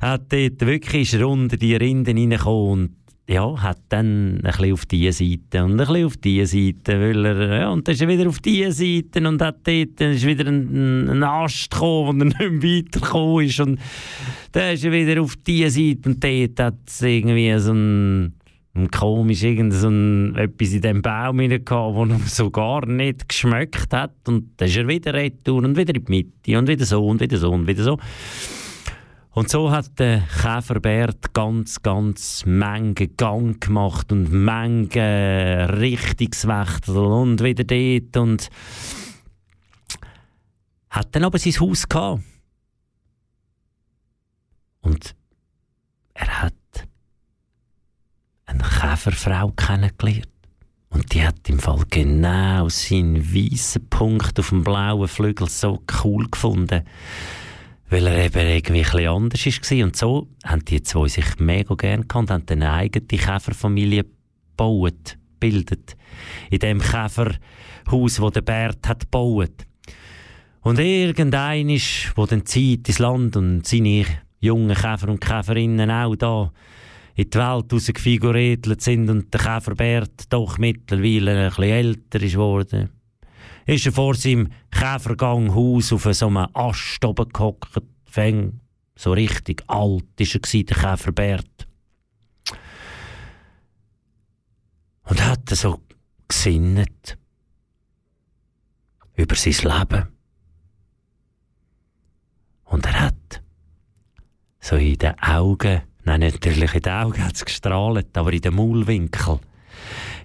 hat 0.00 0.32
dort 0.32 0.60
wirklich 0.60 1.16
unter 1.22 1.56
die 1.56 1.76
Rinden 1.76 2.18
reingekommen 2.18 2.70
und 2.72 3.01
ja, 3.32 3.62
hat 3.62 3.78
dann 3.88 4.36
ein 4.36 4.42
bisschen 4.42 4.72
auf 4.74 4.86
diese 4.86 5.12
Seite 5.12 5.64
und 5.64 5.72
ein 5.72 5.76
bisschen 5.78 6.04
auf 6.04 6.16
diese 6.18 6.46
Seite, 6.46 7.00
weil 7.00 7.24
er, 7.24 7.60
ja, 7.60 7.70
und 7.70 7.88
dann 7.88 7.94
ist 7.94 8.02
er 8.02 8.08
wieder 8.08 8.28
auf 8.28 8.40
diese 8.40 8.72
Seite 8.72 9.26
und 9.26 9.40
hat 9.40 9.56
dort, 9.64 9.88
dann 10.00 10.12
ist 10.12 10.26
wieder 10.26 10.46
ein, 10.46 11.08
ein 11.08 11.22
Ast 11.22 11.70
gekommen, 11.70 12.20
wo 12.20 12.44
er 12.44 12.50
nicht 12.50 12.62
mehr 12.62 12.84
weitergekommen 12.84 13.46
ist 13.46 13.60
und 13.60 13.80
dann 14.52 14.74
ist 14.74 14.84
er 14.84 14.92
wieder 14.92 15.22
auf 15.22 15.36
diese 15.36 15.70
Seite 15.70 16.08
und 16.10 16.22
dort 16.22 16.60
hat 16.60 16.78
es 16.86 17.02
irgendwie 17.02 17.58
so 17.58 17.72
ein, 17.72 18.34
ein 18.74 18.90
komisch 18.90 19.42
irgend 19.42 19.72
so 19.72 19.88
ein, 19.88 20.36
etwas 20.36 20.72
in 20.72 20.82
dem 20.82 21.02
Baum 21.02 21.38
gehabt, 21.38 21.70
wo 21.70 22.04
er 22.04 22.18
so 22.26 22.50
gar 22.50 22.84
nicht 22.86 23.28
geschmeckt 23.28 23.92
hat 23.94 24.12
und 24.26 24.50
dann 24.58 24.68
ist 24.68 24.76
er 24.76 24.86
wieder 24.86 25.14
retour 25.14 25.64
und 25.64 25.76
wieder 25.76 25.94
in 25.94 26.04
die 26.04 26.10
Mitte 26.10 26.58
und 26.58 26.68
wieder 26.68 26.84
so 26.84 27.06
und 27.06 27.20
wieder 27.20 27.38
so 27.38 27.50
und 27.50 27.66
wieder 27.66 27.82
so. 27.82 27.92
Und 27.92 28.00
so 28.00 28.61
hat 29.34 29.98
der 29.98 30.20
Käferbert 30.42 31.32
ganz, 31.32 31.80
ganz 31.80 32.44
Menge 32.44 33.08
Gang 33.08 33.58
gemacht 33.60 34.12
und 34.12 34.30
Menge 34.30 35.68
Richtungswechsel 35.78 36.96
und 36.96 37.42
wieder 37.42 37.64
dort 37.64 38.16
und 38.18 38.50
hat 40.90 41.08
dann 41.12 41.24
aber 41.24 41.38
sein 41.38 41.58
Haus 41.60 41.88
gehabt. 41.88 42.22
Und 44.82 45.14
er 46.12 46.42
hat 46.42 46.54
eine 48.44 48.62
Käferfrau 48.62 49.52
kennengelernt. 49.52 50.28
Und 50.90 51.14
die 51.14 51.26
hat 51.26 51.48
im 51.48 51.58
Fall 51.58 51.82
genau 51.88 52.68
seinen 52.68 53.34
weißen 53.34 53.88
Punkt 53.88 54.38
auf 54.38 54.50
dem 54.50 54.62
blauen 54.62 55.08
Flügel 55.08 55.48
so 55.48 55.82
cool 56.04 56.28
gefunden 56.30 56.82
weil 57.92 58.06
er 58.06 58.24
eben 58.24 58.48
irgendwie 58.48 58.84
ein 58.84 59.08
anders 59.08 59.46
war. 59.46 59.84
Und 59.84 59.96
so 59.96 60.28
haben 60.44 60.64
die 60.64 60.82
zwei 60.82 61.08
sich 61.08 61.38
mega 61.38 61.74
gerne 61.74 62.04
gehabt 62.04 62.16
und 62.16 62.30
haben 62.30 62.46
dann 62.46 62.62
eine 62.62 62.72
eigene 62.72 63.06
Käferfamilie 63.06 64.04
gebaut, 64.04 65.18
gebildet. 65.34 65.96
In 66.48 66.58
dem 66.60 66.80
Käferhaus, 66.80 68.16
das 68.16 68.32
der 68.32 68.40
Bert 68.40 68.88
hat 68.88 69.00
gebaut. 69.00 69.66
Und 70.62 70.78
irgendein 70.78 71.68
ist, 71.68 72.12
wo 72.16 72.24
dann 72.24 72.46
zieht 72.46 72.88
ins 72.88 72.98
Land 72.98 73.36
und 73.36 73.66
seine 73.66 74.06
jungen 74.40 74.74
Käfer 74.74 75.08
und 75.10 75.20
Käferinnen 75.20 75.90
auch 75.90 76.16
da 76.16 76.50
in 77.14 77.28
die 77.28 77.38
Welt 77.38 77.70
rausgefiguriert 77.70 78.80
sind 78.80 79.10
und 79.10 79.34
der 79.34 79.40
Käferbert 79.40 80.32
doch 80.32 80.56
mittlerweile 80.56 81.44
ein 81.44 81.48
bisschen 81.48 81.64
älter 81.64 82.22
ist 82.22 82.36
ist 83.66 83.86
er 83.86 83.92
vor 83.92 84.14
seinem 84.14 84.52
Käferganghaus 84.70 85.92
auf 85.92 86.08
so 86.10 86.26
einem 86.26 86.48
Ast 86.54 87.04
oben 87.04 87.28
gehockt. 87.28 87.82
Fäng, 88.04 88.60
so 88.96 89.12
richtig 89.12 89.62
alt 89.68 90.04
ist 90.18 90.34
er 90.34 90.40
gewesen, 90.40 90.66
der 90.66 90.76
Käferbert. 90.76 91.68
Und 95.04 95.26
hat 95.26 95.48
so 95.50 95.80
gesinnet 96.28 97.18
über 99.14 99.34
sein 99.34 99.78
Leben. 99.78 100.08
Und 102.64 102.86
er 102.86 103.00
hat 103.00 103.42
so 104.60 104.76
in 104.76 104.96
den 104.96 105.18
Augen, 105.20 105.82
nein, 106.04 106.20
natürlich 106.20 106.74
in 106.74 106.82
den 106.82 106.92
Augen 106.92 107.24
hat 107.24 107.34
es 107.34 107.44
gestrahlt, 107.44 108.16
aber 108.16 108.32
in 108.32 108.40
den 108.40 108.54
Maulwinkel. 108.54 109.40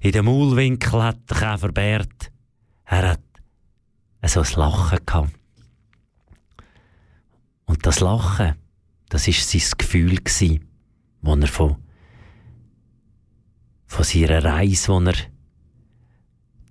In 0.02 0.12
den 0.12 0.26
Maulwinkel 0.26 1.04
hat 1.04 1.30
der 1.30 1.38
Käferbert, 1.38 2.32
er 2.86 3.12
hat 3.12 3.27
so 4.28 4.42
ein 4.42 4.60
Lachen 4.60 5.00
gehabt. 5.06 5.32
Und 7.66 7.86
das 7.86 8.00
Lachen, 8.00 8.56
das 9.10 9.28
war 9.28 9.34
sein 9.34 9.78
Gefühl, 9.78 10.18
das 10.18 10.42
er 10.42 11.48
von, 11.48 11.76
von 13.86 14.04
seiner 14.04 14.44
Reise, 14.44 15.00
die 15.00 15.08
er 15.08 15.16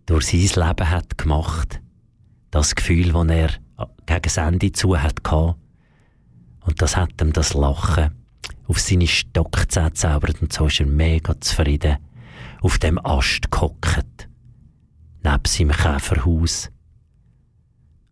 durch 0.06 0.26
sein 0.26 0.68
Leben 0.68 0.90
hat 0.90 1.18
gemacht 1.18 1.80
das 2.50 2.74
Gefühl, 2.74 3.12
das 3.12 3.28
er 3.28 3.50
gegen 4.06 4.22
das 4.22 4.36
Ende 4.38 4.72
zu 4.72 5.00
hat 5.00 5.22
gehabt. 5.22 5.58
Und 6.64 6.80
das 6.80 6.96
hat 6.96 7.20
ihm 7.20 7.32
das 7.32 7.54
Lachen 7.54 8.12
auf 8.66 8.80
seine 8.80 9.06
Stockzähne 9.06 9.90
gezaubert 9.90 10.40
und 10.40 10.52
so 10.52 10.66
ist 10.66 10.80
er 10.80 10.86
mega 10.86 11.38
zufrieden 11.40 11.98
auf 12.62 12.78
dem 12.78 12.98
Ast 13.04 13.50
gehockt, 13.50 14.28
neben 15.22 15.44
seinem 15.44 15.70
Käferhaus 15.70 16.70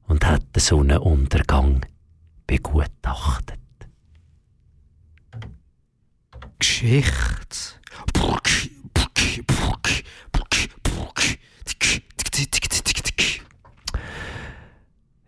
und 0.06 0.26
hat 0.26 0.42
den 0.54 0.60
Sonnenuntergang 0.60 1.86
begutachtet. 2.46 3.58
Geschichte. 6.58 7.80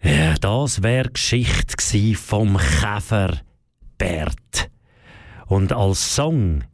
Ja, 0.02 0.34
das 0.34 0.82
wäre 0.82 1.10
Geschichte 1.10 2.14
vom 2.14 2.56
Käfer 2.56 3.40
Bert. 3.98 4.70
Und 5.46 5.72
als 5.72 6.14
Song, 6.14 6.64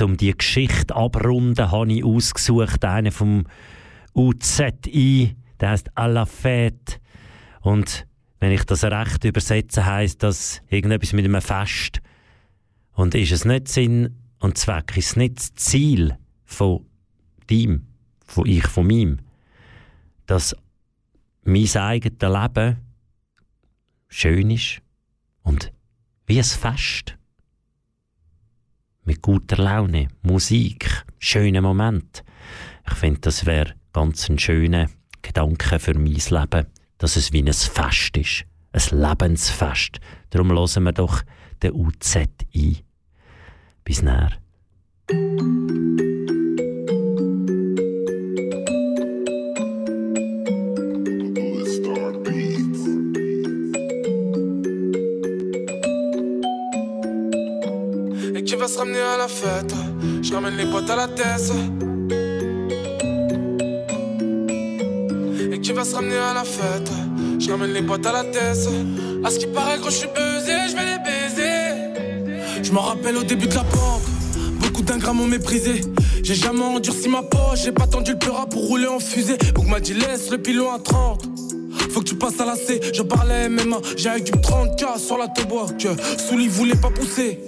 um 0.00 0.16
die 0.16 0.36
Geschichte 0.36 0.94
abrunden, 0.94 1.70
habe 1.70 1.92
ich 1.92 2.04
ausgesucht 2.04 2.84
einen 2.84 3.10
vom 3.10 3.46
UZI, 4.14 5.36
der 5.60 5.70
heißt 5.70 5.96
«À 5.96 6.06
la 6.06 6.24
fête». 6.24 7.01
Und 7.62 8.06
wenn 8.40 8.52
ich 8.52 8.64
das 8.64 8.84
recht 8.84 9.24
übersetze, 9.24 9.86
heißt 9.86 10.22
das 10.22 10.60
irgendetwas 10.68 11.12
mit 11.12 11.24
einem 11.24 11.40
Fest. 11.40 12.00
Und 12.92 13.14
ist 13.14 13.32
es 13.32 13.44
nicht 13.44 13.68
Sinn 13.68 14.18
und 14.40 14.58
Zweck, 14.58 14.96
ist 14.96 15.10
es 15.10 15.16
nicht 15.16 15.38
das 15.38 15.54
Ziel 15.54 16.18
von 16.44 16.84
dem, 17.48 17.86
von 18.26 18.46
ich, 18.46 18.66
von 18.66 18.86
meinem, 18.86 19.20
dass 20.26 20.56
mein 21.44 21.76
eigenes 21.76 22.20
Leben 22.20 22.76
schön 24.08 24.50
ist 24.50 24.82
und 25.42 25.72
wie 26.26 26.38
ein 26.38 26.44
Fest. 26.44 27.16
Mit 29.04 29.22
guter 29.22 29.56
Laune, 29.56 30.08
Musik, 30.22 31.04
schönen 31.18 31.62
Moment. 31.62 32.22
Ich 32.88 32.94
finde, 32.94 33.20
das 33.20 33.46
wäre 33.46 33.74
ganz 33.92 34.28
ein 34.28 34.38
schöner 34.38 34.88
Gedanke 35.22 35.78
für 35.78 35.94
mein 35.94 36.14
Leben, 36.14 36.66
dass 37.02 37.16
es 37.16 37.32
wie 37.32 37.42
ein 37.42 37.52
Fest 37.52 38.16
ist. 38.16 38.44
Ein 38.72 39.00
Lebensfest. 39.00 39.98
Darum 40.30 40.52
hören 40.52 40.84
wir 40.84 40.92
doch 40.92 41.22
den 41.60 41.72
UZ 41.72 42.16
ein. 42.16 42.76
Bis 43.84 44.02
näher. 44.02 44.30
Et 58.36 58.44
qui 58.44 58.54
va 58.54 58.68
se 58.68 58.78
ramener 58.78 59.00
à 59.00 59.16
la 59.16 59.26
fête 59.26 59.74
Je 60.22 60.32
ramène 60.32 60.56
les 60.56 60.66
boîtes 60.66 60.88
à 60.88 60.94
la 60.94 61.08
tête 61.08 61.81
Et 65.72 65.74
qui 65.74 65.78
va 65.78 65.84
se 65.84 65.94
ramener 65.94 66.18
à 66.18 66.34
la 66.34 66.44
fête. 66.44 66.90
Je 67.38 67.50
ramène 67.50 67.72
les 67.72 67.80
boîtes 67.80 68.04
à 68.04 68.12
la 68.12 68.24
tête 68.24 68.68
À 69.24 69.30
ce 69.30 69.38
qui 69.38 69.46
paraît 69.46 69.78
quand 69.82 69.88
je 69.88 69.96
suis 69.96 70.08
buzzé 70.08 70.52
Je 70.68 70.76
vais 70.76 70.84
les 70.84 70.98
baiser. 70.98 72.62
Je 72.62 72.72
m'en 72.72 72.82
rappelle 72.82 73.16
au 73.16 73.22
début 73.22 73.46
de 73.46 73.54
la 73.54 73.64
porte 73.64 74.02
Beaucoup 74.60 74.82
d'ingrats 74.82 75.14
m'ont 75.14 75.26
méprisé. 75.26 75.80
J'ai 76.22 76.34
jamais 76.34 76.62
endurci 76.62 77.08
ma 77.08 77.22
poche 77.22 77.62
J'ai 77.64 77.72
pas 77.72 77.86
tendu 77.86 78.12
le 78.12 78.18
pleura 78.18 78.46
pour 78.46 78.66
rouler 78.66 78.86
en 78.86 78.98
fusée. 78.98 79.38
Donc 79.54 79.66
m'a 79.66 79.80
dit 79.80 79.94
laisse 79.94 80.30
le 80.30 80.38
pilon 80.38 80.70
à 80.70 80.78
30 80.78 81.24
faut 81.90 82.00
que 82.00 82.06
tu 82.06 82.14
passes 82.14 82.40
à 82.40 82.46
la 82.46 82.56
C, 82.56 82.80
je 82.94 83.02
parlais 83.02 83.50
MMA, 83.50 83.76
j'ai 83.98 84.08
avec 84.08 84.24
du 84.24 84.32
30k 84.32 84.98
sur 84.98 85.18
la 85.18 85.28
tobois 85.28 85.66
que 85.78 85.88
Souli 86.18 86.48
voulait 86.48 86.74
pas 86.74 86.88
pousser. 86.88 87.38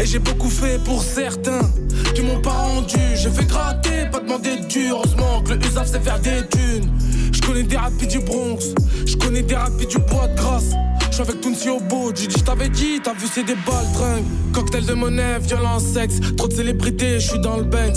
Et 0.00 0.06
j'ai 0.06 0.18
beaucoup 0.18 0.50
fait 0.50 0.82
pour 0.84 1.02
certains 1.02 1.70
qui 2.14 2.22
m'ont 2.22 2.40
pas 2.40 2.50
rendu. 2.50 2.98
J'ai 3.14 3.30
fait 3.30 3.44
gratter, 3.46 4.06
pas 4.10 4.20
demander 4.20 4.56
de 4.56 4.66
dur. 4.66 4.96
Heureusement 4.96 5.42
que 5.42 5.52
le 5.52 5.64
USAF 5.64 5.90
sait 5.90 6.00
faire 6.00 6.18
des 6.20 6.46
thunes. 6.50 6.90
Je 7.32 7.40
connais 7.40 7.62
des 7.62 7.76
rapides 7.76 8.10
du 8.10 8.20
Bronx, 8.20 8.74
je 9.06 9.16
connais 9.16 9.42
des 9.42 9.54
rapides 9.54 9.88
du 9.88 9.98
bois 9.98 10.28
de 10.28 10.36
grâce. 10.36 10.70
Je 11.08 11.14
suis 11.16 11.22
avec 11.22 11.40
Tounsi 11.40 11.68
au 11.68 11.80
bout, 11.80 12.12
j'ai 12.14 12.26
dit 12.26 12.36
je 12.38 12.44
t'avais 12.44 12.68
dit, 12.68 13.00
t'as 13.02 13.12
vu 13.12 13.26
c'est 13.32 13.44
des 13.44 13.56
baltringues. 13.66 14.24
Cocktail 14.52 14.86
de 14.86 14.94
monnaie, 14.94 15.38
violence, 15.40 15.84
sexe, 15.84 16.20
trop 16.36 16.48
de 16.48 16.54
célébrités, 16.54 17.20
je 17.20 17.30
suis 17.30 17.38
dans 17.40 17.56
le 17.56 17.64
Banks. 17.64 17.96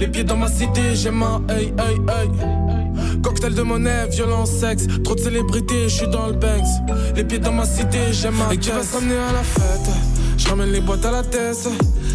Les 0.00 0.08
pieds 0.08 0.24
dans 0.24 0.36
ma 0.36 0.48
cité, 0.48 0.94
j'ai 0.94 1.10
ma 1.10 1.40
hey 1.48 1.72
hey 1.78 1.96
hey. 1.96 3.22
Cocktail 3.22 3.54
de 3.54 3.62
monnaie, 3.62 4.08
violence, 4.10 4.50
sexe, 4.50 4.86
trop 5.04 5.14
de 5.14 5.20
célébrités, 5.20 5.88
je 5.88 5.94
suis 5.94 6.08
dans 6.08 6.26
le 6.26 6.32
Banks. 6.32 6.66
Les 7.14 7.24
pieds 7.24 7.38
dans 7.38 7.52
ma 7.52 7.66
cité, 7.66 7.98
j'ai 8.12 8.30
ma 8.30 8.52
Et 8.52 8.58
qui 8.58 8.70
va 8.70 8.80
ramener 8.92 9.16
à 9.16 9.32
la 9.32 9.42
fête? 9.42 9.90
Je 10.36 10.48
ramène 10.48 10.72
les 10.72 10.80
boîtes 10.80 11.04
à 11.04 11.10
la 11.10 11.22
tête. 11.22 11.68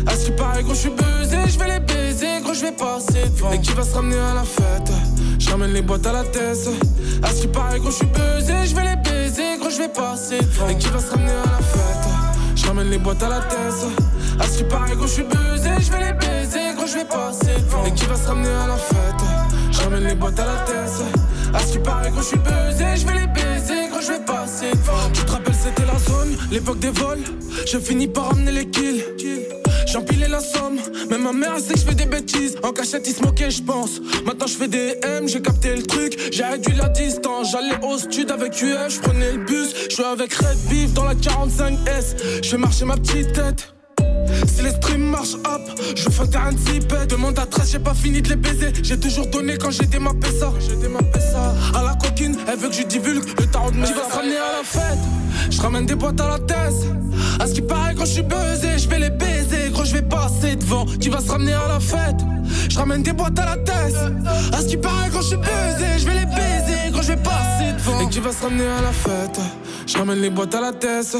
À 0.07 0.15
ce 0.15 0.25
qui 0.25 0.31
paraît, 0.31 0.63
gros, 0.63 0.73
je 0.73 0.79
suis 0.79 0.89
buzzé, 0.89 1.37
je 1.47 1.59
vais 1.59 1.67
les 1.67 1.79
baiser, 1.79 2.41
gros, 2.43 2.53
je 2.53 2.61
vais 2.61 2.71
passer 2.71 3.29
devant. 3.35 3.51
Et 3.51 3.61
qui 3.61 3.71
va 3.73 3.83
se 3.83 3.95
ramener 3.95 4.17
à 4.17 4.33
la 4.33 4.43
fête 4.43 4.91
Je 5.39 5.49
ramène 5.49 5.73
les 5.73 5.81
boîtes 5.81 6.05
à 6.05 6.13
la 6.13 6.23
tête. 6.23 6.69
À 7.23 7.27
ce 7.27 7.41
qui 7.41 7.47
paraît, 7.47 7.79
gros, 7.79 7.91
je 7.91 7.95
suis 7.97 8.05
buzzé, 8.07 8.53
je 8.65 8.75
vais 8.75 8.83
les 8.83 8.95
baiser, 8.95 9.57
gros, 9.59 9.69
je 9.69 9.77
vais 9.77 9.89
passer 9.89 10.39
devant. 10.39 10.69
Et 10.69 10.77
qui 10.77 10.89
va 10.89 10.99
se 10.99 11.11
ramener 11.11 11.31
à 11.31 11.45
la 11.45 11.63
fête 11.63 12.09
Je 12.55 12.67
ramène 12.67 12.89
les 12.89 12.97
boîtes 12.97 13.23
à 13.23 13.29
la 13.29 13.39
tête. 13.41 13.85
À 14.39 14.43
ce 14.45 14.57
qui 14.57 14.63
paraît, 14.63 14.95
gros, 14.95 15.07
je 15.07 15.13
suis 15.13 15.23
buzzé, 15.23 15.69
je 15.79 15.91
vais 15.91 16.05
les 16.05 16.13
baiser, 16.13 16.73
gros, 16.75 16.87
je 16.87 16.93
vais 16.93 17.05
passer 17.05 17.53
devant. 17.65 17.85
Et 17.85 17.93
qui 17.93 18.05
va 18.05 18.15
se 18.15 18.27
ramener 18.27 18.49
à 18.49 18.67
la 18.67 18.77
fête 18.77 19.21
Je 19.71 19.81
ramène 19.81 20.03
les 20.03 20.15
boîtes 20.15 20.39
à 20.39 20.45
la 20.45 20.57
tête. 20.65 21.03
À 21.53 21.59
ce 21.59 21.73
qui 21.73 21.79
paraît, 21.79 22.09
gros, 22.09 22.21
je 22.21 22.27
suis 22.27 22.37
buzzé, 22.37 22.85
je 22.95 23.05
vais 23.05 23.19
les 23.19 23.27
baiser, 23.27 23.40
devant. 24.45 25.09
Tu 25.13 25.23
te 25.23 25.31
rappelles, 25.31 25.53
c'était 25.53 25.85
la 25.85 25.97
zone, 25.99 26.37
l'époque 26.51 26.79
des 26.79 26.89
vols. 26.89 27.23
Je 27.65 27.77
finis 27.77 28.07
par 28.07 28.29
ramener 28.29 28.51
les 28.51 28.69
kills. 28.69 29.03
J'empilais 29.87 30.29
la 30.29 30.39
somme, 30.39 30.77
même 31.09 31.23
ma 31.23 31.33
mère 31.33 31.59
sait 31.59 31.73
que 31.73 31.79
je 31.79 31.85
fais 31.85 31.95
des 31.95 32.05
bêtises. 32.05 32.55
En 32.63 32.71
cachette, 32.71 33.07
il 33.07 33.13
se 33.13 33.21
moquait, 33.21 33.51
je 33.51 33.61
pense. 33.61 33.99
Maintenant, 34.25 34.47
je 34.47 34.53
fais 34.53 34.67
des 34.67 34.95
M, 35.03 35.27
j'ai 35.27 35.41
capté 35.41 35.75
le 35.75 35.83
truc. 35.83 36.17
J'ai 36.31 36.43
réduit 36.43 36.75
la 36.75 36.87
distance. 36.89 37.51
J'allais 37.51 37.75
au 37.83 37.97
stud 37.97 38.31
avec 38.31 38.61
UF, 38.61 38.89
je 38.89 38.99
prenais 39.01 39.33
le 39.33 39.43
bus. 39.43 39.73
Je 39.89 39.93
suis 39.95 40.03
avec 40.03 40.33
Red 40.33 40.57
Beef 40.69 40.93
dans 40.93 41.03
la 41.03 41.15
45S. 41.15 42.41
Je 42.41 42.49
fais 42.49 42.57
marcher 42.57 42.85
ma 42.85 42.95
petite 42.95 43.33
tête. 43.33 43.73
Si 44.47 44.61
les 44.63 44.71
streams 44.71 45.09
marchent 45.09 45.35
up, 45.45 45.61
je 45.95 46.09
fais 46.09 46.35
un 46.35 46.51
zipette. 46.51 47.09
Demande 47.09 47.37
à 47.39 47.45
13, 47.45 47.71
j'ai 47.71 47.79
pas 47.79 47.93
fini 47.93 48.21
de 48.21 48.29
les 48.29 48.35
baiser. 48.35 48.73
J'ai 48.83 48.99
toujours 48.99 49.27
donné 49.27 49.57
quand 49.57 49.71
j'ai 49.71 49.85
démappé 49.85 50.27
ça. 50.39 50.51
J'ai 50.59 50.75
démappé 50.75 51.19
ça. 51.19 51.53
À 51.77 51.83
la 51.83 51.95
coquine, 51.95 52.37
elle 52.47 52.57
veut 52.57 52.69
que 52.69 52.75
je 52.75 52.83
divulgue 52.83 53.23
le 53.39 53.45
tarot 53.47 53.71
de 53.71 53.77
mes 53.77 53.87
Tu 53.87 53.93
vas 53.93 54.09
se 54.09 54.15
ramener 54.15 54.37
à 54.37 54.57
la 54.59 54.63
fête. 54.63 54.99
Je 55.49 55.61
ramène 55.61 55.85
des 55.85 55.95
boîtes 55.95 56.19
à 56.21 56.29
la 56.29 56.39
tête. 56.39 56.73
À 57.39 57.47
ce 57.47 57.53
qui 57.53 57.61
paraît, 57.61 57.95
quand 57.95 58.05
je 58.05 58.11
suis 58.11 58.21
buzzé, 58.23 58.77
je 58.77 58.87
vais 58.87 58.99
les 58.99 59.09
baiser. 59.09 59.69
Gros, 59.71 59.85
je 59.85 59.93
vais 59.93 60.01
passer 60.01 60.55
devant. 60.55 60.85
Tu 60.99 61.09
vas 61.09 61.21
se 61.21 61.31
ramener 61.31 61.53
à 61.53 61.67
la 61.67 61.79
fête. 61.79 62.21
Je 62.69 62.77
ramène 62.77 63.03
des 63.03 63.13
boîtes 63.13 63.37
à 63.39 63.45
la 63.45 63.57
tête. 63.57 63.95
À 64.53 64.61
ce 64.61 64.67
qui 64.67 64.77
paraît, 64.77 65.09
quand 65.11 65.21
je 65.21 65.27
suis 65.27 65.37
buzzé, 65.37 65.87
je 65.99 66.05
vais 66.05 66.19
les 66.19 66.25
baiser. 66.25 66.70
Tu 68.11 68.19
vas 68.19 68.33
se 68.33 68.43
ramener 68.43 68.67
à 68.67 68.81
la 68.81 68.91
fête. 68.91 69.39
Je 69.87 69.97
ramène 69.97 70.19
les 70.19 70.29
boîtes 70.29 70.53
à 70.53 70.61
la 70.61 70.73
tête. 70.73 71.15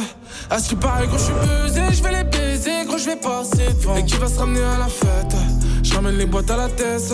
À 0.50 0.60
ce 0.60 0.70
qui 0.70 0.76
paraît, 0.76 1.08
quand 1.08 1.18
je 1.18 1.24
suis 1.24 1.34
buzzé, 1.34 1.82
je 1.92 2.04
vais 2.04 2.12
les 2.12 2.24
baiser. 2.24 2.86
Gros, 2.86 2.98
je 2.98 3.06
vais 3.06 3.16
passer 3.16 3.68
devant. 3.80 3.96
Et 3.96 4.06
qui 4.06 4.18
va 4.18 4.28
se 4.28 4.38
ramener 4.38 4.62
à 4.62 4.78
la 4.78 4.88
fête? 4.88 5.36
Je 5.84 5.94
ramène 5.94 6.18
les 6.18 6.26
boîtes 6.26 6.52
à 6.52 6.58
la 6.58 6.68
tête. 6.68 7.14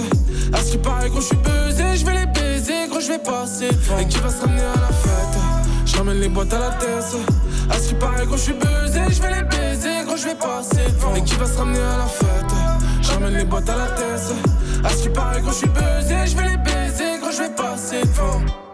À 0.51 0.57
ce 0.57 0.71
qui 0.71 0.77
paraît, 0.79 1.09
gros, 1.09 1.21
je 1.21 1.27
suis 1.27 1.37
buzzé, 1.37 1.83
je 1.95 2.05
vais 2.05 2.13
les 2.13 2.25
baiser. 2.25 2.87
Gros, 2.89 2.99
je 2.99 3.07
vais 3.07 3.19
passer 3.19 3.69
devant. 3.69 3.99
Et 3.99 4.07
qui 4.07 4.17
va 4.17 4.29
se 4.29 4.41
ramener 4.41 4.63
à 4.63 4.81
la 4.81 4.87
fête? 4.87 5.39
Je 5.85 5.95
ramène 5.95 6.19
les 6.19 6.29
boîtes 6.29 6.53
à 6.53 6.59
la 6.59 6.71
tête. 6.71 7.15
À 7.69 7.79
ce 7.79 7.89
qui 7.89 7.95
paraît, 7.95 8.25
gros, 8.25 8.37
je 8.37 8.41
suis 8.41 8.53
buzzé, 8.53 9.01
je 9.09 9.21
vais 9.21 9.35
les 9.35 9.43
baiser. 9.43 10.03
Gros, 10.05 10.17
je 10.17 10.25
vais 10.25 10.35
passer 10.35 10.91
devant. 10.95 11.15
Et 11.15 11.23
qui 11.23 11.35
va 11.35 11.45
se 11.45 11.57
ramener 11.57 11.79
à 11.79 11.97
la 11.99 12.07
fête? 12.07 12.51
Je 13.03 13.11
ramène 13.11 13.37
les 13.37 13.45
boîtes 13.45 13.69
à 13.69 13.75
la 13.77 13.87
tête. 13.87 14.33
À 14.83 14.89
ce 14.89 15.03
qui 15.03 15.09
paraît, 15.09 15.41
gros, 15.41 15.51
je 15.51 15.57
suis 15.57 15.67
buzzé, 15.67 16.15
je 16.25 16.35
vais 16.35 16.49
les 16.49 16.57
baiser. 16.57 17.19
Gros, 17.21 17.31
je 17.31 17.43
vais 17.43 17.49
passer 17.49 18.01
devant. 18.01 18.66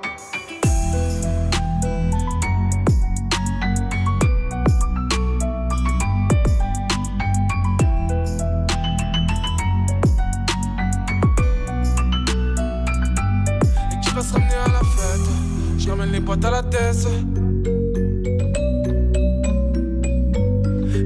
À 16.25 16.49
la 16.51 16.63
tête 16.63 17.07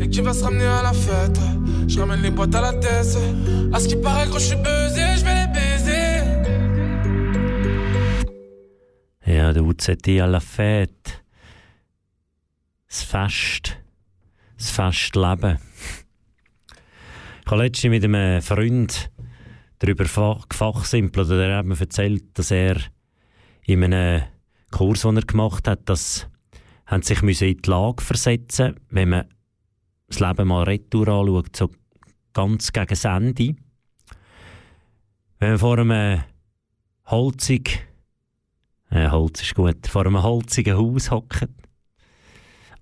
Et 0.02 0.10
qui 0.10 0.22
va 0.22 0.34
se 0.34 0.44
ramener 0.44 0.64
à 0.66 0.82
la 0.82 0.94
fête 0.94 1.38
Je 1.88 2.00
ramène 2.00 2.22
les 2.22 2.32
boîtes 2.32 2.56
à 2.56 2.62
la 2.62 2.74
tête 2.74 3.18
À 3.74 3.80
ce 3.80 3.88
qui 3.88 3.98
paraît 3.98 4.26
quand 4.32 4.40
je 4.40 4.46
suis 4.46 4.56
buzzé 4.56 5.04
Je 5.18 5.26
vais 5.26 5.36
les 5.36 5.48
baiser 5.54 6.24
Ja, 9.26 9.52
der 9.54 9.64
UZT 9.64 10.22
à 10.22 10.28
la 10.28 10.40
Fête. 10.40 11.22
Das 12.88 13.04
Fest. 13.04 13.78
Das 14.58 14.70
Festleben. 14.72 15.58
Ich 17.46 17.52
habe 17.52 17.64
letztens 17.64 17.92
mit 17.92 18.04
einem 18.06 18.42
Freund 18.42 19.12
darüber 19.80 20.06
fa- 20.06 20.40
gefachsimpelt, 20.48 21.28
oder 21.28 21.50
er 21.50 21.58
hat 21.58 21.66
mir 21.66 21.78
erzählt, 21.80 22.24
dass 22.40 22.52
er 22.52 22.78
in 23.66 23.84
einem 23.84 24.24
Kurs, 24.72 25.02
den 25.02 25.18
er 25.18 25.24
gemacht 25.24 25.68
hat, 25.68 25.88
dass 25.90 26.28
haben 26.86 27.02
sich 27.02 27.22
in 27.22 27.28
die 27.28 27.70
Lage 27.70 28.02
versetzen, 28.02 28.76
wenn 28.90 29.10
man 29.10 29.26
das 30.08 30.20
Leben 30.22 30.48
mal 30.48 30.64
retour 30.64 31.08
anschaut, 31.08 31.56
so 31.56 31.70
ganz 32.34 32.72
gegen 32.72 32.88
das 32.88 33.04
Ende. 33.04 33.56
Wenn 35.40 35.50
man 35.50 35.60
vor 35.60 35.78
einem 35.78 36.24
Holzig 37.06 37.88
Äh, 38.90 39.10
Holz 39.10 39.42
ist 39.42 39.56
gut. 39.56 39.88
Vor 39.88 40.06
einem 40.06 40.24
holzigen 40.24 40.78
Haus 40.78 41.12
hocken. 41.12 41.54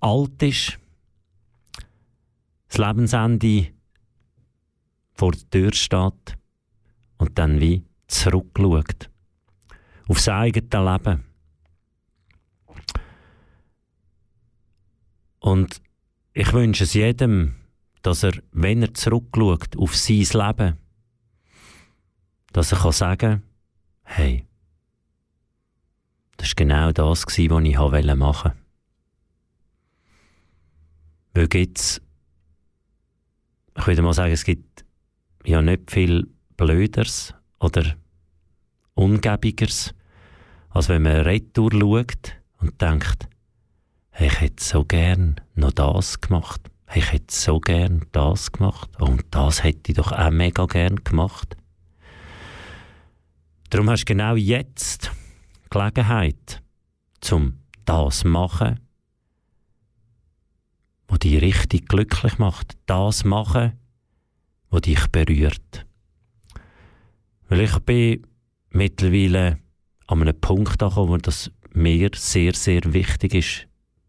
Alt 0.00 0.42
ist. 0.42 0.78
Das 2.68 2.78
Lebensende 2.78 3.68
vor 5.14 5.32
der 5.32 5.50
Tür 5.50 5.72
steht 5.72 6.36
und 7.18 7.38
dann 7.38 7.60
wie 7.60 7.84
zurückschaut. 8.06 9.10
Auf 10.08 10.20
sein 10.20 10.34
eigenes 10.36 10.70
Leben. 10.72 11.24
Und 15.46 15.80
ich 16.32 16.52
wünsche 16.52 16.82
es 16.82 16.94
jedem, 16.94 17.54
dass 18.02 18.24
er, 18.24 18.32
wenn 18.50 18.82
er 18.82 18.92
zurückschaut 18.94 19.76
auf 19.76 19.94
sein 19.94 20.26
Leben, 20.32 20.76
dass 22.52 22.72
er 22.72 22.78
kann 22.78 22.90
sagen 22.90 23.42
hey, 24.02 24.44
das 26.36 26.48
war 26.48 26.54
genau 26.56 26.90
das, 26.90 27.24
was 27.26 27.38
ich 27.38 27.48
machen 27.48 28.18
wollte. 28.18 28.56
Weil 31.34 31.46
gibt's, 31.46 32.00
ich 33.78 33.86
würde 33.86 34.02
mal 34.02 34.14
sagen, 34.14 34.32
es 34.32 34.42
gibt 34.42 34.84
ja 35.44 35.62
nicht 35.62 35.92
viel 35.92 36.28
Blöders 36.56 37.34
oder 37.60 37.94
Ungebigeres, 38.94 39.94
als 40.70 40.88
wenn 40.88 41.02
man 41.02 41.20
retour 41.20 41.70
schaut 41.70 42.32
und 42.58 42.82
denkt, 42.82 43.28
ich 44.18 44.40
hätte 44.40 44.62
so 44.62 44.84
gern 44.84 45.36
noch 45.54 45.72
das 45.72 46.20
gemacht. 46.20 46.60
Ich 46.94 47.12
hätte 47.12 47.34
so 47.34 47.60
gern 47.60 48.06
das 48.12 48.52
gemacht. 48.52 48.90
Und 49.00 49.24
das 49.30 49.62
hätte 49.62 49.92
ich 49.92 49.96
doch 49.96 50.12
auch 50.12 50.30
mega 50.30 50.66
gern 50.66 50.96
gemacht. 51.04 51.56
Darum 53.70 53.90
hast 53.90 54.02
du 54.02 54.14
genau 54.14 54.36
jetzt 54.36 55.10
Gelegenheit, 55.70 56.62
zum 57.20 57.58
das 57.84 58.24
machen, 58.24 58.80
was 61.08 61.18
dich 61.18 61.40
richtig 61.42 61.88
glücklich 61.88 62.38
macht. 62.38 62.76
Das 62.86 63.24
machen, 63.24 63.72
was 64.70 64.82
dich 64.82 65.06
berührt. 65.08 65.86
Weil 67.48 67.60
ich 67.60 67.78
bin 67.80 68.26
mittlerweile 68.70 69.58
an 70.06 70.22
einem 70.22 70.40
Punkt 70.40 70.82
angekommen, 70.82 71.08
wo 71.10 71.16
das 71.16 71.50
mir 71.72 72.10
sehr, 72.14 72.54
sehr 72.54 72.80
wichtig 72.92 73.34
ist, 73.34 73.66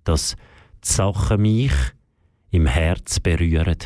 dass 0.07 0.35
die 0.83 0.89
Sachen 0.89 1.41
mich 1.41 1.73
im 2.49 2.65
Herz 2.65 3.19
berühren. 3.19 3.77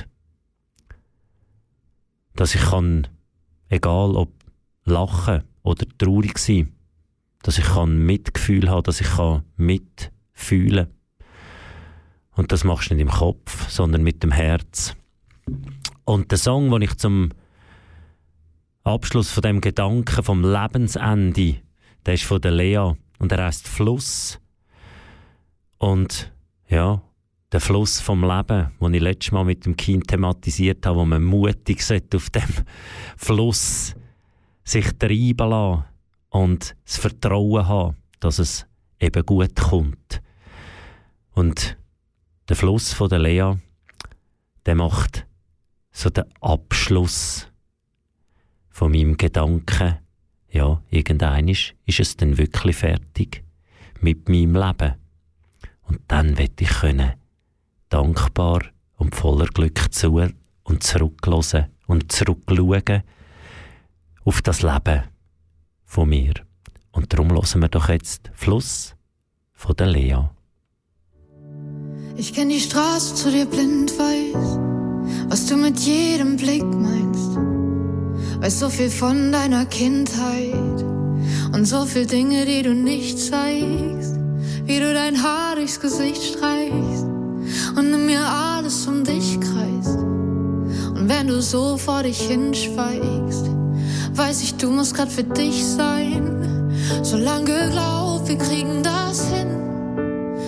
Dass 2.35 2.55
ich 2.55 2.61
kann, 2.61 3.07
egal 3.69 4.15
ob 4.15 4.31
lachen 4.85 5.43
oder 5.63 5.85
traurig 5.97 6.37
sein, 6.37 6.71
dass 7.41 7.57
ich 7.57 7.65
kann 7.65 8.05
Mitgefühl 8.05 8.69
haben, 8.69 8.83
dass 8.83 9.01
ich 9.01 9.09
kann 9.09 9.43
mitfühlen. 9.57 10.87
Und 12.35 12.51
das 12.51 12.63
machst 12.63 12.91
du 12.91 12.95
nicht 12.95 13.01
im 13.01 13.09
Kopf, 13.09 13.69
sondern 13.69 14.03
mit 14.03 14.23
dem 14.23 14.31
Herz. 14.31 14.95
Und 16.05 16.31
der 16.31 16.37
Song, 16.37 16.69
den 16.71 16.83
ich 16.83 16.95
zum 16.97 17.29
Abschluss 18.83 19.31
von 19.31 19.41
dem 19.41 19.61
Gedanken 19.61 20.23
vom 20.23 20.43
Lebensende, 20.43 21.61
der 22.05 22.13
ist 22.13 22.23
von 22.23 22.41
der 22.41 22.51
Lea 22.51 22.93
und 23.19 23.31
er 23.31 23.45
heißt 23.45 23.67
Fluss. 23.67 24.39
Und 25.81 26.31
ja, 26.67 27.01
der 27.51 27.59
Fluss 27.59 27.99
vom 27.99 28.23
Leben, 28.23 28.69
den 28.79 28.93
ich 28.93 29.01
letztes 29.01 29.31
Mal 29.31 29.45
mit 29.45 29.65
dem 29.65 29.75
Kind 29.75 30.07
thematisiert 30.07 30.85
habe, 30.85 30.99
wo 30.99 31.05
man 31.05 31.23
mutig 31.23 31.81
sollte 31.81 32.17
auf 32.17 32.29
dem 32.29 32.43
Fluss 33.17 33.95
sich 34.63 34.85
treiben 34.99 35.49
lassen 35.49 35.85
und 36.29 36.75
das 36.85 36.97
Vertrauen 36.97 37.67
haben, 37.67 37.97
dass 38.19 38.37
es 38.37 38.67
eben 38.99 39.25
gut 39.25 39.55
kommt. 39.55 40.21
Und 41.33 41.75
der 42.47 42.55
Fluss 42.57 42.93
von 42.93 43.09
der 43.09 43.17
Lea, 43.17 43.55
der 44.67 44.75
macht 44.75 45.25
so 45.91 46.11
den 46.11 46.25
Abschluss 46.41 47.47
von 48.69 48.91
meinem 48.91 49.17
Gedanken. 49.17 49.97
Ja, 50.51 50.83
irgendein 50.91 51.47
ist 51.47 51.73
es 51.87 52.17
dann 52.17 52.37
wirklich 52.37 52.75
fertig 52.75 53.43
mit 53.99 54.29
meinem 54.29 54.55
Leben. 54.55 55.00
Und 55.87 55.99
dann 56.07 56.37
wird 56.37 56.61
ich 56.61 56.69
können 56.69 57.13
dankbar 57.89 58.61
und 58.97 59.15
voller 59.15 59.47
Glück 59.47 59.93
zu 59.93 60.29
und 60.63 60.83
zurücklosen 60.83 61.65
und 61.87 62.11
zurückschauen 62.11 63.03
auf 64.23 64.41
das 64.41 64.61
Leben 64.61 65.03
von 65.85 66.09
mir. 66.09 66.33
Und 66.91 67.11
darum 67.11 67.31
hören 67.31 67.61
wir 67.61 67.69
doch 67.69 67.89
jetzt 67.89 68.31
Fluss 68.33 68.95
von 69.53 69.75
der 69.75 69.87
Lea. 69.87 70.17
Ich 72.15 72.33
kenn 72.33 72.49
die 72.49 72.59
Straße 72.59 73.15
zu 73.15 73.31
dir 73.31 73.45
blind, 73.45 73.91
weiß, 73.97 74.59
was 75.29 75.47
du 75.47 75.57
mit 75.57 75.79
jedem 75.79 76.37
Blick 76.37 76.63
meinst. 76.63 77.35
Weiß 78.41 78.59
so 78.59 78.69
viel 78.69 78.89
von 78.89 79.31
deiner 79.31 79.65
Kindheit 79.65 80.83
und 81.53 81.65
so 81.65 81.85
viel 81.85 82.05
Dinge, 82.05 82.45
die 82.45 82.61
du 82.61 82.73
nicht 82.73 83.17
zeigst 83.17 84.10
wie 84.65 84.79
du 84.79 84.93
dein 84.93 85.21
Haar 85.21 85.55
durchs 85.55 85.79
Gesicht 85.79 86.23
streichst 86.23 87.05
und 87.75 87.93
in 87.93 88.05
mir 88.05 88.21
alles 88.21 88.87
um 88.87 89.03
dich 89.03 89.39
kreist. 89.39 89.97
Und 89.97 91.09
wenn 91.09 91.27
du 91.27 91.41
so 91.41 91.77
vor 91.77 92.03
dich 92.03 92.21
hinschweigst, 92.21 93.45
weiß 94.13 94.43
ich, 94.43 94.55
du 94.55 94.69
musst 94.69 94.95
grad 94.95 95.11
für 95.11 95.23
dich 95.23 95.65
sein. 95.65 96.71
So 97.03 97.17
lange 97.17 97.45
geglaubt, 97.45 98.27
wir 98.27 98.37
kriegen 98.37 98.83
das 98.83 99.27
hin. 99.29 99.47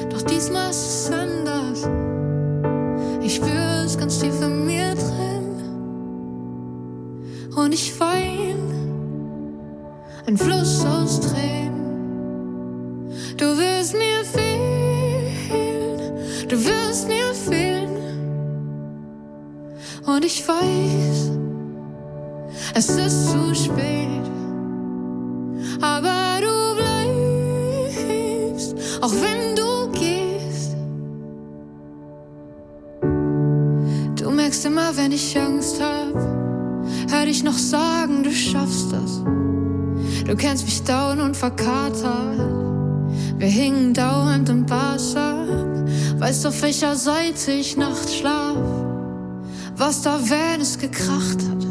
Doch 0.09 0.21
diesmal 0.21 0.69
ist 0.69 1.07
es 1.07 1.11
anders. 1.11 1.89
Ich 3.21 3.35
spüre 3.35 3.83
es 3.85 3.97
ganz 3.97 4.19
tief 4.19 4.39
in 4.41 4.65
mir 4.65 4.93
drin. 4.95 5.61
Und 7.55 7.73
ich 7.73 7.99
wein, 7.99 8.57
ein 10.25 10.37
Fluss 10.37 10.85
aus 10.85 11.19
Tränen. 11.19 11.72
Du 13.37 13.57
wirst 13.57 13.93
mir 13.93 14.23
fehlen, 14.23 15.47
du 16.47 16.55
wirst 16.65 17.07
mir 17.07 17.33
fehlen. 17.33 17.89
Und 20.05 20.23
ich 20.23 20.47
weiß, 20.47 21.31
es 22.75 22.89
ist 22.89 23.31
zu 23.31 23.55
spät. 23.55 24.21
Aber 25.81 26.39
du 26.41 26.75
bleibst, 28.55 28.75
auch 29.01 29.13
wenn 29.13 29.55
du 29.55 29.89
gehst. 29.91 30.75
Du 34.21 34.29
merkst 34.29 34.65
immer, 34.65 34.95
wenn 34.95 35.11
ich 35.11 35.39
Angst 35.39 35.81
hab, 35.81 36.13
hör 37.11 37.25
dich 37.25 37.43
noch 37.43 37.57
sagen, 37.57 38.21
du 38.21 38.31
schaffst 38.31 38.91
das. 38.91 39.23
Du 40.27 40.35
kennst 40.35 40.65
mich 40.65 40.83
down 40.83 41.19
und 41.19 41.35
verkatert. 41.35 42.82
Wir 43.37 43.47
hingen 43.47 43.93
dauernd 43.93 44.49
im 44.49 44.65
Bars 44.65 45.15
ab. 45.15 45.47
Weißt 46.19 46.45
auf 46.45 46.61
welcher 46.61 46.95
Seite 46.95 47.51
ich 47.51 47.75
nachts 47.75 48.15
schlaf? 48.15 48.55
Was 49.75 50.01
da, 50.01 50.19
wenn 50.29 50.61
es 50.61 50.77
gekracht 50.77 51.39
hat 51.49 51.65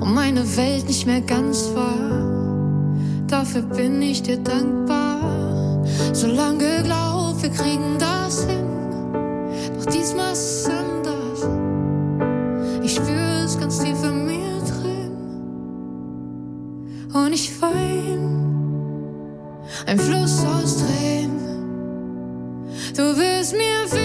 und 0.00 0.14
meine 0.14 0.56
Welt 0.56 0.86
nicht 0.86 1.06
mehr 1.06 1.20
ganz 1.22 1.70
war. 1.74 2.20
Dafür 3.26 3.62
bin 3.62 4.02
ich 4.02 4.22
dir 4.22 4.38
dankbar. 4.38 5.84
Solange 6.12 6.82
glaub, 6.84 7.42
wir 7.42 7.50
kriegen 7.50 7.98
das 7.98 8.44
hin. 8.44 8.66
Doch 9.78 9.86
diesmal 9.86 10.32
ist 10.32 10.66
es 10.66 10.66
anders. 10.66 11.48
Ich 12.82 12.94
spüre 12.94 13.44
es 13.44 13.58
ganz 13.58 13.78
tief 13.78 14.02
in 14.02 14.26
mir 14.26 14.60
drin. 14.60 15.12
Und 17.12 17.32
ich 17.32 17.50
wein. 17.60 18.49
Ein 19.86 19.98
Fluss 19.98 20.44
aus 20.44 20.78
Tränen. 20.78 21.40
Du 22.96 23.16
wirst 23.16 23.52
mir 23.52 23.99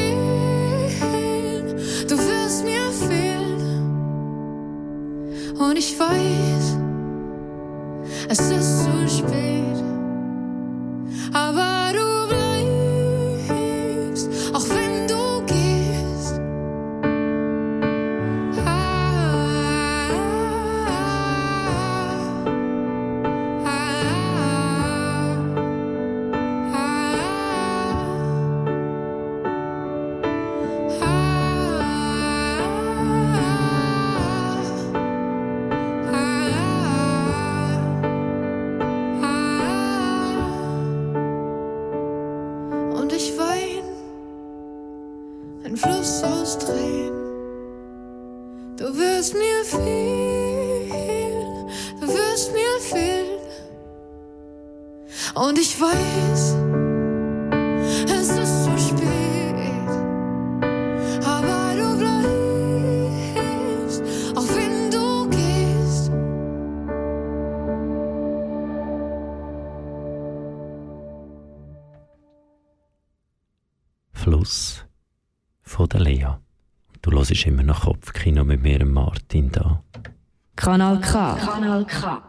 Kanal 80.76 81.00
K. 81.00 81.38
Kanal 81.38 81.86
K. 81.86 82.22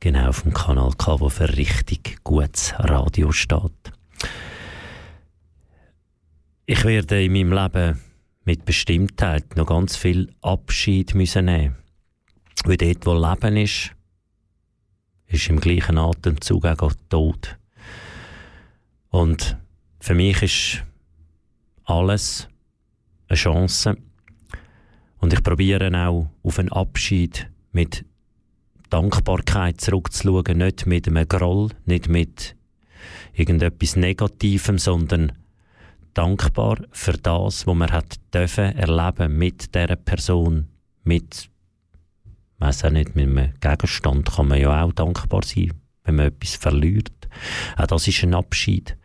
Genau 0.00 0.32
vom 0.32 0.54
Kanal 0.54 0.92
K, 0.96 1.20
wo 1.20 1.28
für 1.28 1.58
richtig 1.58 2.24
gutes 2.24 2.72
Radio 2.78 3.32
steht. 3.32 3.92
Ich 6.64 6.84
werde 6.84 7.22
in 7.22 7.34
meinem 7.34 7.52
Leben 7.52 8.00
mit 8.44 8.64
Bestimmtheit 8.64 9.56
noch 9.56 9.66
ganz 9.66 9.94
viel 9.94 10.32
Abschied 10.40 11.14
müssen 11.14 11.44
nehmen. 11.44 11.76
Weil 12.64 12.78
dort, 12.78 13.04
wo 13.04 13.12
Leben 13.12 13.58
ist, 13.58 13.90
ist 15.26 15.50
im 15.50 15.60
gleichen 15.60 15.98
Atemzug 15.98 16.64
auch 16.64 16.94
Tod. 17.10 17.58
Und 19.10 19.58
für 20.00 20.14
mich 20.14 20.42
ist 20.42 20.84
alles 21.84 22.48
eine 23.28 23.36
Chance. 23.36 23.98
Und 25.20 25.32
ich 25.32 25.42
probiere 25.42 25.90
auch 26.06 26.30
auf 26.42 26.58
einen 26.58 26.72
Abschied 26.72 27.50
mit 27.72 28.04
Dankbarkeit 28.90 29.80
zurückzuschauen, 29.80 30.58
nicht 30.58 30.86
mit 30.86 31.08
einem 31.08 31.28
Groll, 31.28 31.70
nicht 31.84 32.08
mit 32.08 32.56
irgendetwas 33.34 33.96
Negativem, 33.96 34.78
sondern 34.78 35.32
dankbar 36.14 36.78
für 36.90 37.12
das, 37.12 37.66
was 37.66 37.74
man 37.74 37.92
hat 37.92 38.16
dürfen 38.32 38.76
erleben 38.76 39.36
mit 39.36 39.74
dieser 39.74 39.96
Person, 39.96 40.66
mit, 41.04 41.48
weiss 42.58 42.84
auch 42.84 42.90
nicht, 42.90 43.14
mit 43.14 43.28
einem 43.28 43.52
Gegenstand 43.60 44.30
kann 44.30 44.48
man 44.48 44.60
ja 44.60 44.82
auch 44.82 44.92
dankbar 44.92 45.42
sein, 45.44 45.74
wenn 46.04 46.16
man 46.16 46.26
etwas 46.26 46.56
verliert. 46.56 47.28
Auch 47.76 47.86
das 47.86 48.08
ist 48.08 48.22
ein 48.24 48.34
Abschied. 48.34 48.96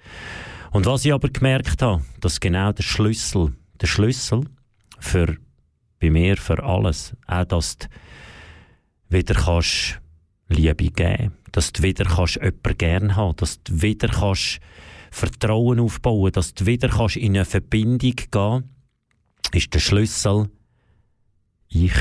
Und 0.71 0.85
was 0.85 1.05
ich 1.05 1.13
aber 1.13 1.29
gemerkt 1.29 1.81
habe, 1.81 2.03
dass 2.19 2.39
genau 2.39 2.71
der 2.71 2.83
Schlüssel, 2.83 3.53
der 3.79 3.87
Schlüssel 3.87 4.45
für 4.99 5.37
bei 6.03 6.09
mir 6.09 6.35
für 6.35 6.61
alles, 6.61 7.15
auch 7.27 7.45
dass 7.45 7.77
du 7.77 7.87
wieder 9.07 9.35
kannst 9.35 10.01
Liebe 10.49 10.91
geben, 10.91 11.31
dass 11.53 11.71
du 11.71 11.81
wieder 11.81 12.03
kannst 12.03 12.35
jemanden 12.35 12.77
gern 12.77 13.15
haben, 13.15 13.37
dass 13.37 13.63
du 13.63 13.81
wieder 13.81 14.09
kannst 14.09 14.59
Vertrauen 15.11 15.79
aufbauen, 15.79 16.33
dass 16.33 16.53
du 16.53 16.65
wieder 16.65 16.89
kannst 16.89 17.15
in 17.15 17.37
eine 17.37 17.45
Verbindung 17.45 18.15
gehen, 18.29 18.69
ist 19.53 19.73
der 19.73 19.79
Schlüssel 19.79 20.49
ich. 21.69 21.95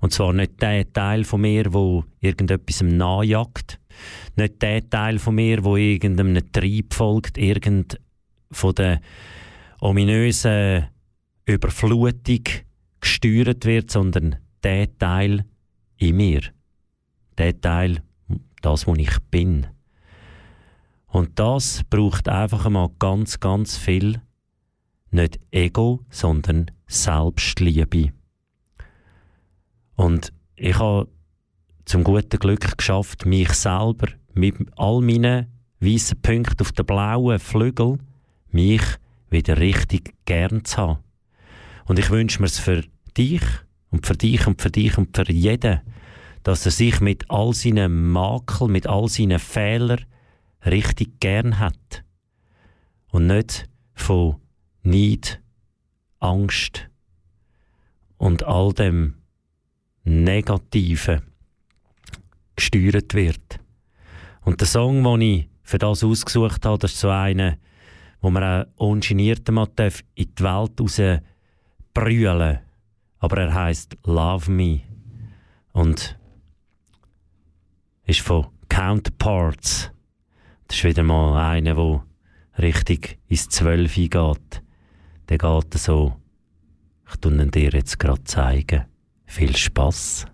Und 0.00 0.14
zwar 0.14 0.32
nicht 0.32 0.62
der 0.62 0.90
Teil 0.90 1.24
von 1.24 1.42
mir, 1.42 1.70
wo 1.70 2.04
irgendetwas 2.20 2.80
nachjagt, 2.80 3.78
nicht 4.36 4.62
der 4.62 4.88
Teil 4.88 5.18
von 5.18 5.34
mir, 5.34 5.62
wo 5.64 5.76
irgendeinem 5.76 6.50
Trieb 6.50 6.94
folgt, 6.94 7.36
irgend 7.36 8.00
von 8.50 8.74
der 8.74 9.02
ominösen 9.80 10.86
Überflutung 11.46 12.44
gesteuert 13.00 13.64
wird, 13.66 13.90
sondern 13.90 14.36
der 14.62 14.96
Teil 14.98 15.44
in 15.98 16.16
mir. 16.16 16.40
Der 17.36 17.60
Teil, 17.60 18.02
das, 18.62 18.86
wo 18.86 18.94
ich 18.94 19.18
bin. 19.30 19.66
Und 21.06 21.38
das 21.38 21.82
braucht 21.90 22.28
einfach 22.28 22.66
einmal 22.66 22.90
ganz, 22.98 23.38
ganz 23.40 23.76
viel, 23.76 24.20
nicht 25.10 25.38
Ego, 25.50 26.00
sondern 26.10 26.70
Selbstliebe. 26.86 28.12
Und 29.96 30.32
ich 30.56 30.78
habe 30.78 31.08
zum 31.84 32.04
guten 32.04 32.38
Glück 32.38 32.76
geschafft, 32.78 33.26
mich 33.26 33.52
selber 33.52 34.08
mit 34.32 34.56
all 34.76 35.00
meinen 35.02 35.46
weißen 35.80 36.20
Punkten 36.20 36.62
auf 36.62 36.72
den 36.72 36.86
blauen 36.86 37.38
Flügel, 37.38 37.98
mich 38.50 38.82
wieder 39.30 39.58
richtig 39.58 40.14
gern 40.24 40.64
zu 40.64 40.76
haben. 40.78 41.03
Und 41.86 41.98
ich 41.98 42.10
wünsche 42.10 42.40
mir 42.40 42.46
es 42.46 42.58
für 42.58 42.82
dich 43.16 43.42
und 43.90 44.06
für 44.06 44.14
dich 44.14 44.46
und 44.46 44.60
für 44.60 44.70
dich 44.70 44.98
und 44.98 45.16
für 45.16 45.30
jeden, 45.30 45.80
dass 46.42 46.66
er 46.66 46.72
sich 46.72 47.00
mit 47.00 47.30
all 47.30 47.52
seinen 47.54 48.10
Makeln, 48.10 48.72
mit 48.72 48.86
all 48.86 49.08
seinen 49.08 49.38
Fehlern 49.38 50.04
richtig 50.64 51.20
gern 51.20 51.58
hat. 51.58 52.04
Und 53.10 53.26
nicht 53.26 53.68
von 53.94 54.36
Neid, 54.82 55.40
Angst 56.20 56.88
und 58.16 58.42
all 58.42 58.72
dem 58.72 59.14
Negativen 60.04 61.22
gesteuert 62.56 63.14
wird. 63.14 63.60
Und 64.42 64.60
der 64.60 64.68
Song, 64.68 65.02
den 65.04 65.20
ich 65.20 65.48
für 65.62 65.78
das 65.78 66.04
ausgesucht 66.04 66.64
habe, 66.66 66.78
das 66.78 66.92
ist 66.92 67.00
so 67.00 67.08
einer, 67.08 67.56
wo 68.20 68.30
man 68.30 68.42
auch 68.42 68.66
ungeniert 68.76 69.50
mal 69.50 69.68
in 70.14 70.34
die 70.34 70.42
Welt 70.42 70.80
raus 70.80 71.00
brüllen 71.94 72.58
Aber 73.18 73.38
er 73.38 73.54
heißt 73.54 73.96
Love 74.04 74.50
Me. 74.50 74.82
Und 75.72 76.18
ist 78.04 78.20
von 78.20 78.48
Counterparts. 78.68 79.90
Das 80.68 80.76
ist 80.78 80.84
wieder 80.84 81.02
mal 81.02 81.52
einer, 81.52 81.74
der 81.74 82.04
richtig 82.58 83.18
ins 83.28 83.48
Zwölf 83.48 83.94
geht. 83.94 84.62
Der 85.28 85.38
geht 85.38 85.74
so. 85.74 86.16
Ich 87.08 87.16
tue 87.16 87.32
ihn 87.32 87.50
dir 87.50 87.70
jetzt 87.70 87.98
gerade 87.98 88.24
zeigen. 88.24 88.84
Viel 89.26 89.56
Spaß. 89.56 90.26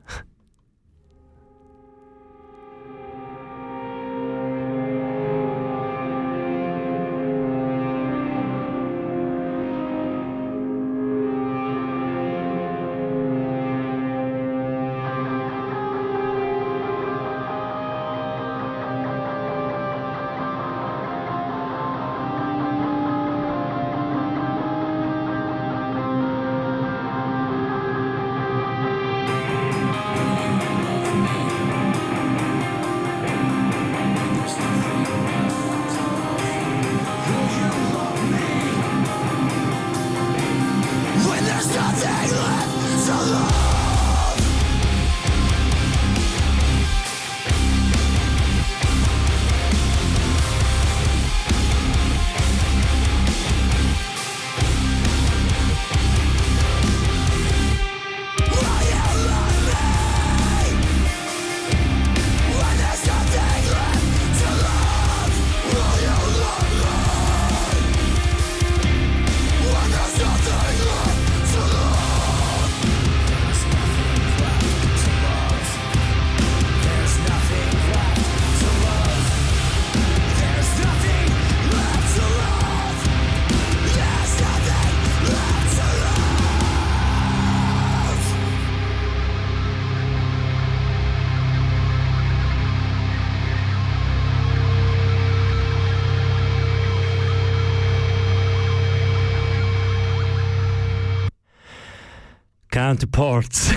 Counterparts. 103.00 103.72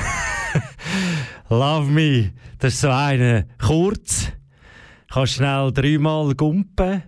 Love 1.49 1.89
Me. 1.89 2.33
Das 2.59 2.73
ist 2.73 2.81
so 2.81 2.89
eine 2.89 3.47
kurz. 3.57 4.27
Kannst 5.09 5.35
schnell 5.35 5.71
dreimal 5.71 6.33
gumpen. 6.35 7.03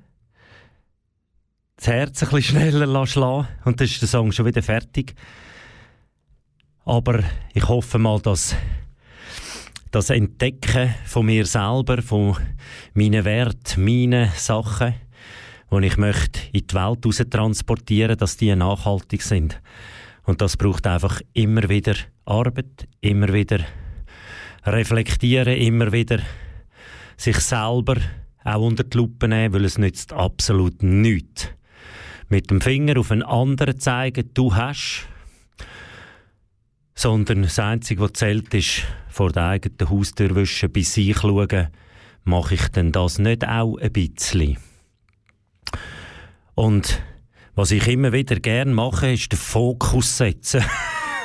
Das 1.75 1.87
Herz 1.87 2.23
ein 2.23 2.29
bisschen 2.29 2.71
schneller 2.71 3.05
schlagen 3.05 3.47
und 3.65 3.79
dann 3.79 3.85
ist 3.85 4.01
der 4.01 4.07
Song 4.07 4.31
schon 4.31 4.45
wieder 4.45 4.63
fertig. 4.63 5.13
Aber 6.85 7.21
ich 7.53 7.67
hoffe 7.67 7.97
mal, 7.97 8.21
dass 8.21 8.55
das 9.91 10.09
Entdecken 10.09 10.95
von 11.05 11.25
mir 11.25 11.45
selber, 11.45 12.01
von 12.01 12.37
meinen 12.93 13.25
Werten, 13.25 13.83
meinen 13.83 14.29
Sachen, 14.35 14.93
die 15.69 15.85
ich 15.85 15.97
möchte 15.97 16.39
in 16.53 16.65
die 16.65 16.75
Welt 16.75 17.31
transportieren, 17.31 18.17
dass 18.17 18.37
die 18.37 18.55
nachhaltig 18.55 19.21
sind. 19.21 19.59
Und 20.25 20.41
das 20.41 20.57
braucht 20.57 20.87
einfach 20.87 21.21
immer 21.33 21.69
wieder 21.69 21.95
Arbeit, 22.25 22.87
immer 23.01 23.31
wieder 23.31 23.59
reflektieren, 24.65 25.55
immer 25.55 25.91
wieder 25.91 26.19
sich 27.17 27.37
selber 27.37 27.97
auch 28.43 28.61
unter 28.61 28.83
die 28.83 28.97
Lupe 28.97 29.27
nehmen, 29.27 29.53
weil 29.53 29.65
es 29.65 29.77
nützt 29.77 30.13
absolut 30.13 30.81
nichts. 30.83 31.49
Mit 32.29 32.49
dem 32.49 32.61
Finger 32.61 32.99
auf 32.99 33.11
einen 33.11 33.23
anderen 33.23 33.79
zeigen, 33.79 34.31
du 34.33 34.55
hast, 34.55 35.07
sondern 36.95 37.43
das 37.43 37.59
Einzige, 37.59 38.01
was 38.01 38.13
zählt, 38.13 38.53
ist 38.53 38.83
vor 39.09 39.31
der 39.31 39.47
eigenen 39.49 39.89
Haustür 39.89 40.35
wischen, 40.35 40.71
bei 40.71 40.81
sich 40.81 41.17
schauen, 41.17 41.67
mache 42.23 42.55
ich 42.55 42.67
denn 42.69 42.91
das 42.91 43.19
nicht 43.19 43.47
auch 43.47 43.77
ein 43.77 43.91
bisschen? 43.91 44.57
Und 46.55 47.01
was 47.55 47.71
ich 47.71 47.87
immer 47.87 48.11
wieder 48.11 48.39
gerne 48.39 48.73
mache, 48.73 49.13
ist 49.13 49.31
den 49.31 49.39
Fokus 49.39 50.17
setzen. 50.17 50.63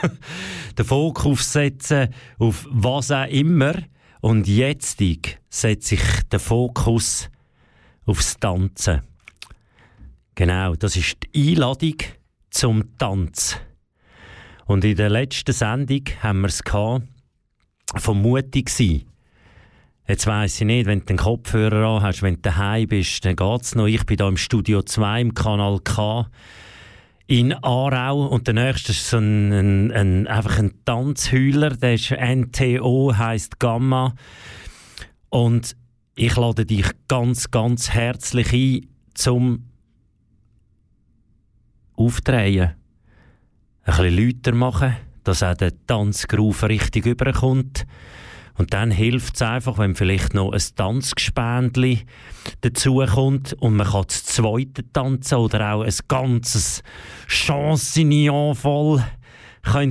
den 0.78 0.84
Fokus 0.84 1.52
setzen 1.52 2.14
auf 2.38 2.66
was 2.70 3.10
auch 3.10 3.28
immer. 3.28 3.74
Und 4.20 4.46
jetzt 4.46 4.98
setze 5.48 5.94
ich 5.94 6.22
den 6.30 6.40
Fokus 6.40 7.28
aufs 8.06 8.36
Tanzen. 8.38 9.02
Genau, 10.34 10.74
das 10.74 10.96
ist 10.96 11.16
die 11.34 11.50
Einladung 11.50 11.96
zum 12.50 12.96
Tanz. 12.96 13.56
Und 14.66 14.84
in 14.84 14.96
der 14.96 15.10
letzten 15.10 15.52
Sendung 15.52 16.04
haben 16.22 16.42
wir 16.42 16.48
es 16.48 16.62
vom 17.96 18.22
mutig 18.22 18.68
sein. 18.70 19.09
Jetzt 20.10 20.26
weiss 20.26 20.60
ich 20.60 20.66
nicht, 20.66 20.86
wenn 20.86 20.98
du 20.98 21.04
den 21.04 21.18
Kopfhörer 21.18 21.86
an 21.86 22.02
hast, 22.02 22.20
wenn 22.22 22.34
du 22.34 22.40
daheim 22.40 22.88
bist, 22.88 23.24
dann 23.24 23.36
geht's 23.36 23.76
noch. 23.76 23.86
Ich 23.86 24.04
bin 24.06 24.16
da 24.16 24.26
im 24.26 24.36
Studio 24.36 24.82
2 24.82 25.20
im 25.20 25.34
Kanal 25.34 25.78
K 25.84 26.26
in 27.28 27.52
Aarau 27.52 28.26
und 28.26 28.48
der 28.48 28.54
nächste 28.54 28.90
ist 28.90 29.08
so 29.08 29.18
ein, 29.18 29.52
ein, 29.52 29.92
ein 29.92 30.26
einfach 30.26 30.58
ein 30.58 30.72
Tanzheuler, 30.84 31.70
der 31.70 31.94
ist 31.94 32.10
NTO, 32.10 33.16
heißt 33.16 33.60
Gamma 33.60 34.16
und 35.28 35.76
ich 36.16 36.34
lade 36.34 36.66
dich 36.66 36.90
ganz, 37.06 37.52
ganz 37.52 37.90
herzlich 37.90 38.52
ein 38.52 38.88
zum 39.14 39.66
Aufdrehen, 41.94 42.72
ein 43.84 43.96
bisschen 43.96 44.26
lauter 44.26 44.54
machen, 44.56 44.96
dass 45.22 45.44
auch 45.44 45.54
der 45.54 45.70
Tanzgroove 45.86 46.64
richtig 46.64 47.06
überkommt. 47.06 47.86
Und 48.60 48.74
dann 48.74 48.90
hilft 48.90 49.36
es 49.36 49.40
einfach, 49.40 49.78
wenn 49.78 49.94
vielleicht 49.94 50.34
noch 50.34 50.52
ein 50.52 50.60
Tanzgespendli 50.76 52.00
dazukommt 52.60 53.54
und 53.54 53.74
man 53.74 53.86
kann 53.86 54.04
das 54.06 54.26
zweite 54.26 54.84
tanzen 54.92 55.38
oder 55.38 55.72
auch 55.72 55.80
ein 55.82 55.94
ganzes 56.08 56.82
Chansignon 57.26 58.54
voll 58.54 59.02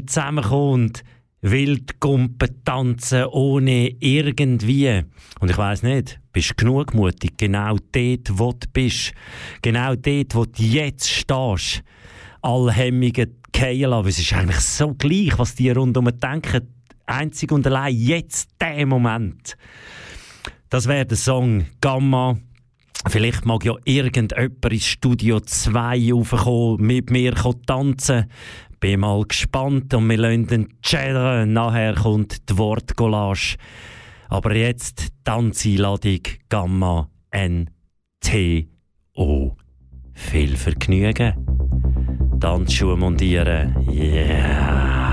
zusammenkommen 0.06 0.74
und 0.74 1.04
Wildgumpen 1.42 2.64
tanzen 2.64 3.26
ohne 3.32 3.90
irgendwie. 4.02 5.02
Und 5.40 5.50
ich 5.50 5.58
weiß 5.58 5.82
nicht, 5.82 6.20
bist 6.32 6.56
genug 6.56 6.94
mutig, 6.94 7.38
genau 7.38 7.76
dort, 7.92 8.30
wo 8.38 8.52
du 8.52 8.68
bist, 8.72 9.14
genau 9.64 9.96
dort, 9.96 10.36
wo 10.36 10.46
du 10.46 10.62
jetzt 10.62 11.10
stehst, 11.10 11.82
alle 12.44 12.72
Hemmungen 12.72 13.36
fallen 13.52 13.82
lassen. 13.82 14.10
Es 14.10 14.20
ist 14.20 14.32
eigentlich 14.32 14.60
so 14.60 14.94
gleich, 14.94 15.40
was 15.40 15.56
die 15.56 15.72
rundum 15.72 16.08
denken 16.20 16.79
einzig 17.10 17.52
und 17.52 17.66
allein 17.68 17.96
jetzt, 17.96 18.50
der 18.62 18.86
Moment. 18.86 19.58
Das 20.70 20.88
wäre 20.88 21.06
der 21.06 21.18
Song 21.18 21.66
Gamma. 21.82 22.38
Vielleicht 23.08 23.46
mag 23.46 23.66
ja 23.66 23.74
irgendjemand 23.86 24.66
ins 24.66 24.86
Studio 24.86 25.40
2 25.40 26.12
raufkommen, 26.14 26.86
mit 26.86 27.10
mir 27.12 27.34
tanzen. 27.66 28.26
Bin 28.80 29.00
mal 29.00 29.24
gespannt 29.24 29.94
und 29.94 30.10
wir 30.10 30.18
lassen 30.18 30.48
den. 30.48 31.54
Nachher 31.54 31.96
kommt 31.96 32.50
die 32.50 32.58
Wortcollage. 32.58 33.58
Aber 34.30 34.56
jetzt 34.56 35.08
Tanzeinladung 35.24 36.22
Gamma 36.50 37.10
N 37.32 37.70
T 38.22 38.70
O. 39.16 39.56
Viel 40.14 40.56
Vergnügen. 40.56 41.34
Tanzschuhe 42.40 42.96
montieren. 42.96 43.76
Yeah. 43.90 45.09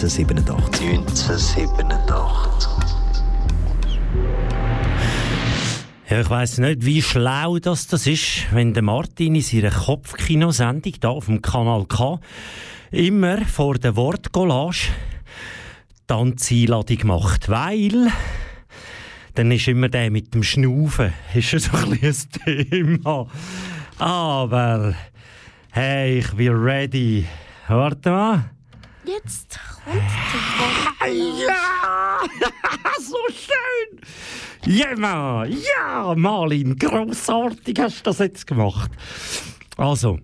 1987. 0.00 0.80
1987. 0.90 2.70
Ja, 6.08 6.20
ich 6.20 6.30
weiss 6.30 6.58
nicht, 6.58 6.84
wie 6.84 7.02
schlau 7.02 7.58
das, 7.58 7.88
das 7.88 8.06
ist, 8.06 8.46
wenn 8.52 8.72
der 8.74 8.84
Martin 8.84 9.34
in 9.34 9.42
seiner 9.42 9.72
Kopfkinosendung 9.72 10.92
da 11.00 11.08
auf 11.08 11.26
dem 11.26 11.42
Kanal 11.42 11.84
K 11.86 12.20
immer 12.92 13.44
vor 13.44 13.74
der 13.74 13.96
Wortcollage 13.96 14.88
Tanzeinladung 16.06 16.98
macht, 17.04 17.48
weil 17.48 18.12
dann 19.34 19.50
ist 19.50 19.66
immer 19.66 19.88
der 19.88 20.12
mit 20.12 20.32
dem 20.32 20.44
Schnaufen 20.44 21.12
ist 21.34 21.50
so 21.50 21.76
ein 21.76 21.98
ein 22.00 22.70
Thema. 22.70 23.26
Aber 23.98 24.94
hey, 25.72 26.20
ich 26.20 26.30
bin 26.34 26.52
ready. 26.54 27.26
Warte 27.66 28.10
mal. 28.10 28.57
Jetzt 29.08 29.58
kommt 29.84 30.02
der 31.00 31.08
Ja! 31.08 32.20
so 33.00 33.16
schön! 33.32 34.00
Ja, 34.66 34.94
Mann. 34.96 35.50
ja, 35.50 36.14
Malin, 36.14 36.76
grossartig 36.76 37.78
hast 37.78 38.00
du 38.00 38.10
das 38.10 38.18
jetzt 38.18 38.46
gemacht. 38.46 38.90
Also, 39.78 40.18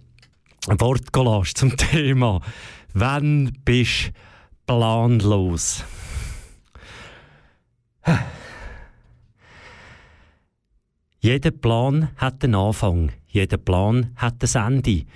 ein 0.69 0.79
Wortcollage 0.79 1.55
zum 1.55 1.75
Thema. 1.79 2.43
Wann 2.93 3.57
bist 3.65 4.09
du 4.09 4.13
planlos? 4.67 5.83
Jeder 11.21 11.53
Plan 11.53 12.11
hat 12.19 12.45
einen 12.45 12.55
Anfang, 12.55 13.13
jeder 13.29 13.57
Plan 13.57 14.13
hat 14.17 14.43
ein 14.43 14.75
Ende. 14.75 15.07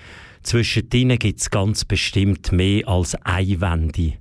Zwischen 0.42 0.88
ihnen 0.92 1.18
gibt 1.18 1.40
es 1.40 1.50
ganz 1.50 1.84
bestimmt 1.84 2.52
mehr 2.52 2.86
als 2.88 3.14
eine 3.16 3.60
Wende. 3.60 4.14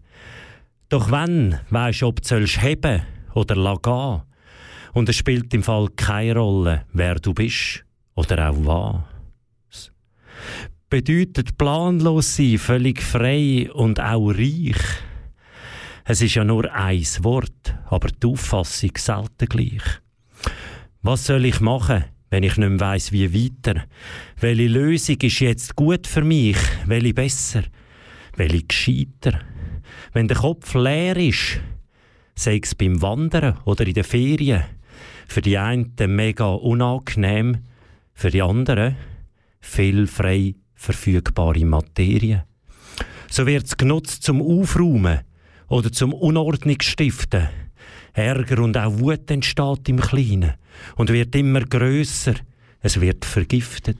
Doch 0.90 1.12
wenn, 1.12 1.60
weisst 1.70 2.04
ob 2.04 2.22
du 2.22 2.46
heben 2.46 3.02
oder 3.34 3.56
lassen 3.56 4.24
Und 4.94 5.10
es 5.10 5.18
spielt 5.18 5.54
im 5.54 5.64
Fall 5.64 5.90
keine 5.96 6.36
Rolle, 6.36 6.86
wer 6.94 7.16
du 7.16 7.34
bist 7.34 7.84
oder 8.16 8.50
auch 8.50 9.04
was. 9.70 9.92
Bedeutet 10.90 11.58
planlos 11.58 12.38
sein, 12.38 12.58
völlig 12.58 13.02
frei 13.02 13.70
und 13.74 14.00
auch 14.00 14.30
reich. 14.30 14.78
Es 16.06 16.22
ist 16.22 16.36
ja 16.36 16.46
nur 16.46 16.74
ein 16.74 17.06
Wort, 17.20 17.76
aber 17.90 18.08
die 18.08 18.28
Auffassung 18.28 18.92
selten 18.98 19.48
gleich. 19.50 19.84
Was 21.02 21.26
soll 21.26 21.44
ich 21.44 21.60
machen, 21.60 22.06
wenn 22.30 22.44
ich 22.44 22.58
nicht 22.58 22.70
mehr 22.70 22.80
weiss, 22.80 23.12
wie 23.12 23.34
weiter? 23.34 23.86
Welche 24.40 24.68
Lösung 24.68 25.18
ist 25.22 25.40
jetzt 25.40 25.76
gut 25.76 26.08
für 26.08 26.24
mich? 26.24 26.58
Welche 26.86 27.14
besser? 27.14 27.64
Welche 28.36 28.64
gescheiter? 28.64 29.42
Wenn 30.14 30.28
der 30.28 30.38
Kopf 30.38 30.74
leer 30.74 31.18
ist, 31.18 31.60
sei 32.36 32.60
es 32.62 32.76
beim 32.76 33.02
Wandern 33.02 33.58
oder 33.66 33.88
in 33.88 33.94
den 33.94 34.04
Ferien, 34.04 34.64
für 35.28 35.42
die 35.42 35.58
einen 35.58 35.94
mega 36.08 36.48
unangenehm, 36.48 37.64
für 38.14 38.30
die 38.30 38.42
anderen 38.42 38.96
viel 39.60 40.08
frei 40.08 40.56
verfügbare 40.76 41.66
Materie. 41.66 42.46
So 43.30 43.46
wird 43.46 43.66
es 43.66 43.78
genutzt 43.78 44.24
zum 44.24 44.42
Aufräumen 44.42 45.22
oder 45.68 45.92
zum 45.92 46.14
Unordnung 46.14 46.82
stiften. 46.82 47.50
Ärger 48.18 48.64
und 48.64 48.76
auch 48.76 48.98
Wut 49.00 49.30
entsteht 49.30 49.90
im 49.90 50.00
Kleinen 50.00 50.54
und 50.96 51.12
wird 51.12 51.36
immer 51.36 51.62
grösser. 51.62 52.34
Es 52.82 53.00
wird 53.00 53.26
vergiftet. 53.26 54.00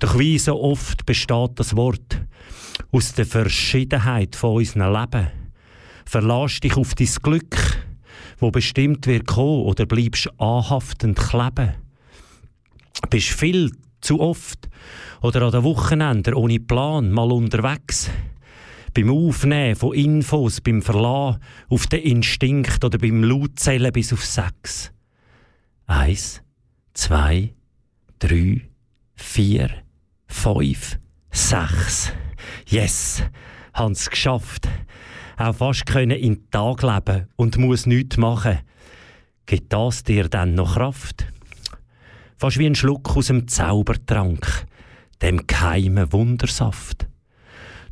Doch 0.00 0.18
wie 0.18 0.36
so 0.38 0.60
oft 0.60 1.06
besteht 1.06 1.52
das 1.56 1.76
Wort 1.76 2.20
aus 2.90 3.14
der 3.14 3.26
Verschiedenheit 3.26 4.34
von 4.34 4.56
unserem 4.56 4.92
Leben. 4.92 5.28
Verlass 6.04 6.58
dich 6.58 6.76
auf 6.76 6.94
dein 6.94 7.08
Glück, 7.22 7.56
wo 8.38 8.50
bestimmt 8.50 9.06
wird 9.06 9.28
kommen, 9.28 9.62
oder 9.62 9.86
bleibst 9.86 10.28
anhaftend 10.38 11.18
kleben. 11.18 11.74
Bist 13.10 13.28
viel 13.28 13.70
zu 14.00 14.18
oft 14.18 14.68
oder 15.22 15.42
an 15.42 15.52
den 15.52 15.62
Wochenenden 15.62 16.34
ohne 16.34 16.58
Plan 16.58 17.12
mal 17.12 17.30
unterwegs. 17.30 18.10
Beim 18.94 19.10
Aufnehmen 19.10 19.74
von 19.74 19.94
Infos, 19.94 20.60
beim 20.60 20.82
Verlassen 20.82 21.40
auf 21.68 21.86
den 21.86 22.02
Instinkt 22.02 22.84
oder 22.84 22.98
beim 22.98 23.24
Lautzählen 23.24 23.92
bis 23.92 24.12
auf 24.12 24.24
sechs. 24.24 24.92
Eins, 25.86 26.42
zwei, 26.92 27.54
drei, 28.18 28.68
vier, 29.14 29.70
fünf, 30.26 30.98
sechs. 31.30 32.12
Yes, 32.66 33.22
hab's 33.72 34.10
geschafft. 34.10 34.68
Auch 35.38 35.54
fast 35.54 35.86
können 35.86 36.18
in 36.18 36.34
den 36.34 36.50
Tag 36.50 36.82
leben 36.82 37.28
und 37.36 37.56
muss 37.56 37.86
nichts 37.86 38.18
machen. 38.18 38.58
Gibt 39.46 39.72
das 39.72 40.04
dir 40.04 40.28
dann 40.28 40.54
noch 40.54 40.74
Kraft? 40.74 41.26
Fast 42.36 42.58
wie 42.58 42.66
ein 42.66 42.74
Schluck 42.74 43.16
aus 43.16 43.28
dem 43.28 43.48
Zaubertrank, 43.48 44.66
dem 45.22 45.46
geheimen 45.46 46.12
Wundersaft. 46.12 47.06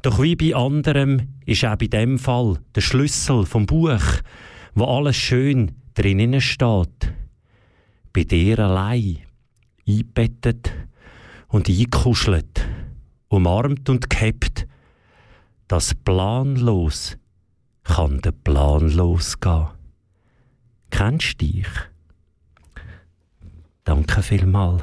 Doch 0.02 0.22
wie 0.22 0.34
bei 0.34 0.54
anderem 0.54 1.28
ist 1.44 1.64
auch 1.64 1.76
bei 1.76 1.86
dem 1.86 2.18
Fall 2.18 2.58
der 2.74 2.80
Schlüssel 2.80 3.44
vom 3.44 3.66
Buch, 3.66 4.02
wo 4.74 4.84
alles 4.84 5.16
schön 5.16 5.72
drinnen 5.94 6.40
steht. 6.40 7.12
Bei 8.12 8.24
dir 8.24 8.58
allein, 8.60 9.18
einbettet 9.86 10.72
und 11.48 11.68
eingekuschelt, 11.68 12.66
umarmt 13.28 13.88
und 13.90 14.08
gehabt, 14.08 14.66
dass 15.68 15.94
planlos 15.94 17.18
kann 17.84 18.20
der 18.20 18.32
Plan 18.32 18.90
losgehen. 18.90 19.68
Kennst 20.90 21.40
du 21.40 21.46
dich? 21.46 21.68
Danke 23.84 24.22
vielmals. 24.22 24.82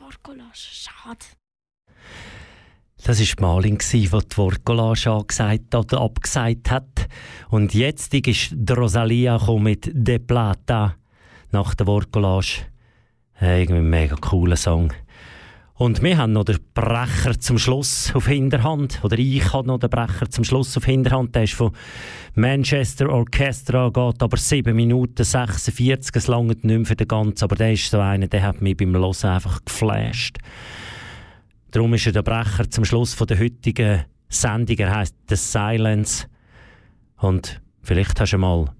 Wortcollage. 0.00 0.68
Schade. 0.72 1.24
Das 3.04 3.20
war 3.20 3.54
Malin, 3.54 3.78
die 3.78 4.00
die 4.00 4.12
Wortcollage 4.12 5.10
angesagt 5.10 5.74
oder 5.74 6.00
abgesagt 6.00 6.70
hat. 6.70 7.08
Und 7.48 7.74
jetzt 7.74 8.12
ist 8.12 8.54
Rosalia 8.76 9.38
mit 9.58 9.90
De 9.92 10.18
Plata 10.18 10.96
nach 11.52 11.74
der 11.74 11.86
Wortcollage. 11.86 12.66
Äh, 13.40 13.62
irgendwie 13.62 13.80
ein 13.80 13.90
mega 13.90 14.16
cooler 14.16 14.56
Song. 14.56 14.92
Und 15.78 16.02
wir 16.02 16.18
haben 16.18 16.32
noch 16.32 16.42
den 16.42 16.58
Brecher 16.74 17.38
zum 17.38 17.56
Schluss 17.56 18.12
auf 18.12 18.26
Hinterhand. 18.26 18.98
Oder 19.04 19.16
ich 19.16 19.52
habe 19.52 19.68
noch 19.68 19.78
den 19.78 19.88
Brecher 19.88 20.28
zum 20.28 20.42
Schluss 20.42 20.76
auf 20.76 20.84
Hinterhand. 20.84 21.36
Der 21.36 21.44
ist 21.44 21.54
von 21.54 21.70
Manchester 22.34 23.08
Orchestra, 23.08 23.88
geht 23.88 24.20
aber 24.20 24.36
7 24.36 24.74
Minuten 24.74 25.22
46. 25.22 26.16
Es 26.16 26.26
langt 26.26 26.48
nicht 26.48 26.64
mehr 26.64 26.84
für 26.84 26.96
den 26.96 27.06
ganzen. 27.06 27.44
Aber 27.44 27.54
der 27.54 27.74
ist 27.74 27.88
so 27.88 28.00
einer, 28.00 28.26
der 28.26 28.42
hat 28.42 28.60
mich 28.60 28.76
beim 28.76 28.92
Hören 28.92 29.30
einfach 29.30 29.64
geflasht. 29.64 30.38
Darum 31.70 31.94
ist 31.94 32.06
er 32.06 32.12
der 32.12 32.22
Brecher 32.22 32.68
zum 32.68 32.84
Schluss 32.84 33.14
von 33.14 33.28
der 33.28 33.38
heutigen 33.38 34.04
Sendung. 34.28 34.78
Er 34.78 34.96
heisst 34.96 35.14
The 35.28 35.36
Silence. 35.36 36.26
Und 37.18 37.62
vielleicht 37.82 38.20
hast 38.20 38.32
du 38.32 38.38
mal 38.38 38.72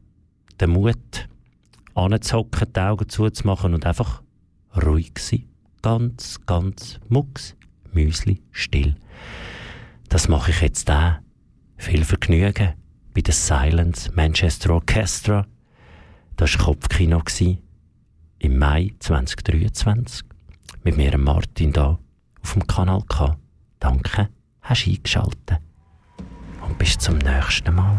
den 0.60 0.70
Mut, 0.70 1.28
anzuhocken, 1.94 2.72
die 2.74 2.80
Augen 2.80 3.08
zuzumachen 3.08 3.72
und 3.72 3.86
einfach 3.86 4.20
ruhig 4.74 5.12
sein 5.20 5.44
ganz, 5.88 6.38
ganz 6.44 7.00
mucks, 7.08 7.56
müsli, 7.92 8.42
still. 8.50 8.94
Das 10.10 10.28
mache 10.28 10.50
ich 10.50 10.60
jetzt 10.60 10.86
da. 10.86 11.20
Viel 11.78 12.04
Vergnügen 12.04 12.74
bei 13.14 13.22
der 13.22 13.32
Silence 13.32 14.12
Manchester 14.14 14.74
Orchestra. 14.74 15.46
Das 16.36 16.58
war 16.58 16.66
Kopfkino 16.66 17.22
im 18.38 18.58
Mai 18.58 18.90
2023 18.98 20.26
mit 20.84 20.98
mir 20.98 21.16
Martin 21.16 21.72
da 21.72 21.98
auf 22.42 22.52
dem 22.52 22.66
Kanal 22.66 23.02
K. 23.08 23.38
Danke, 23.80 24.28
hast 24.60 24.86
eingeschaltet. 24.86 25.58
Und 26.66 26.76
bis 26.76 26.98
zum 26.98 27.16
nächsten 27.16 27.74
Mal. 27.74 27.98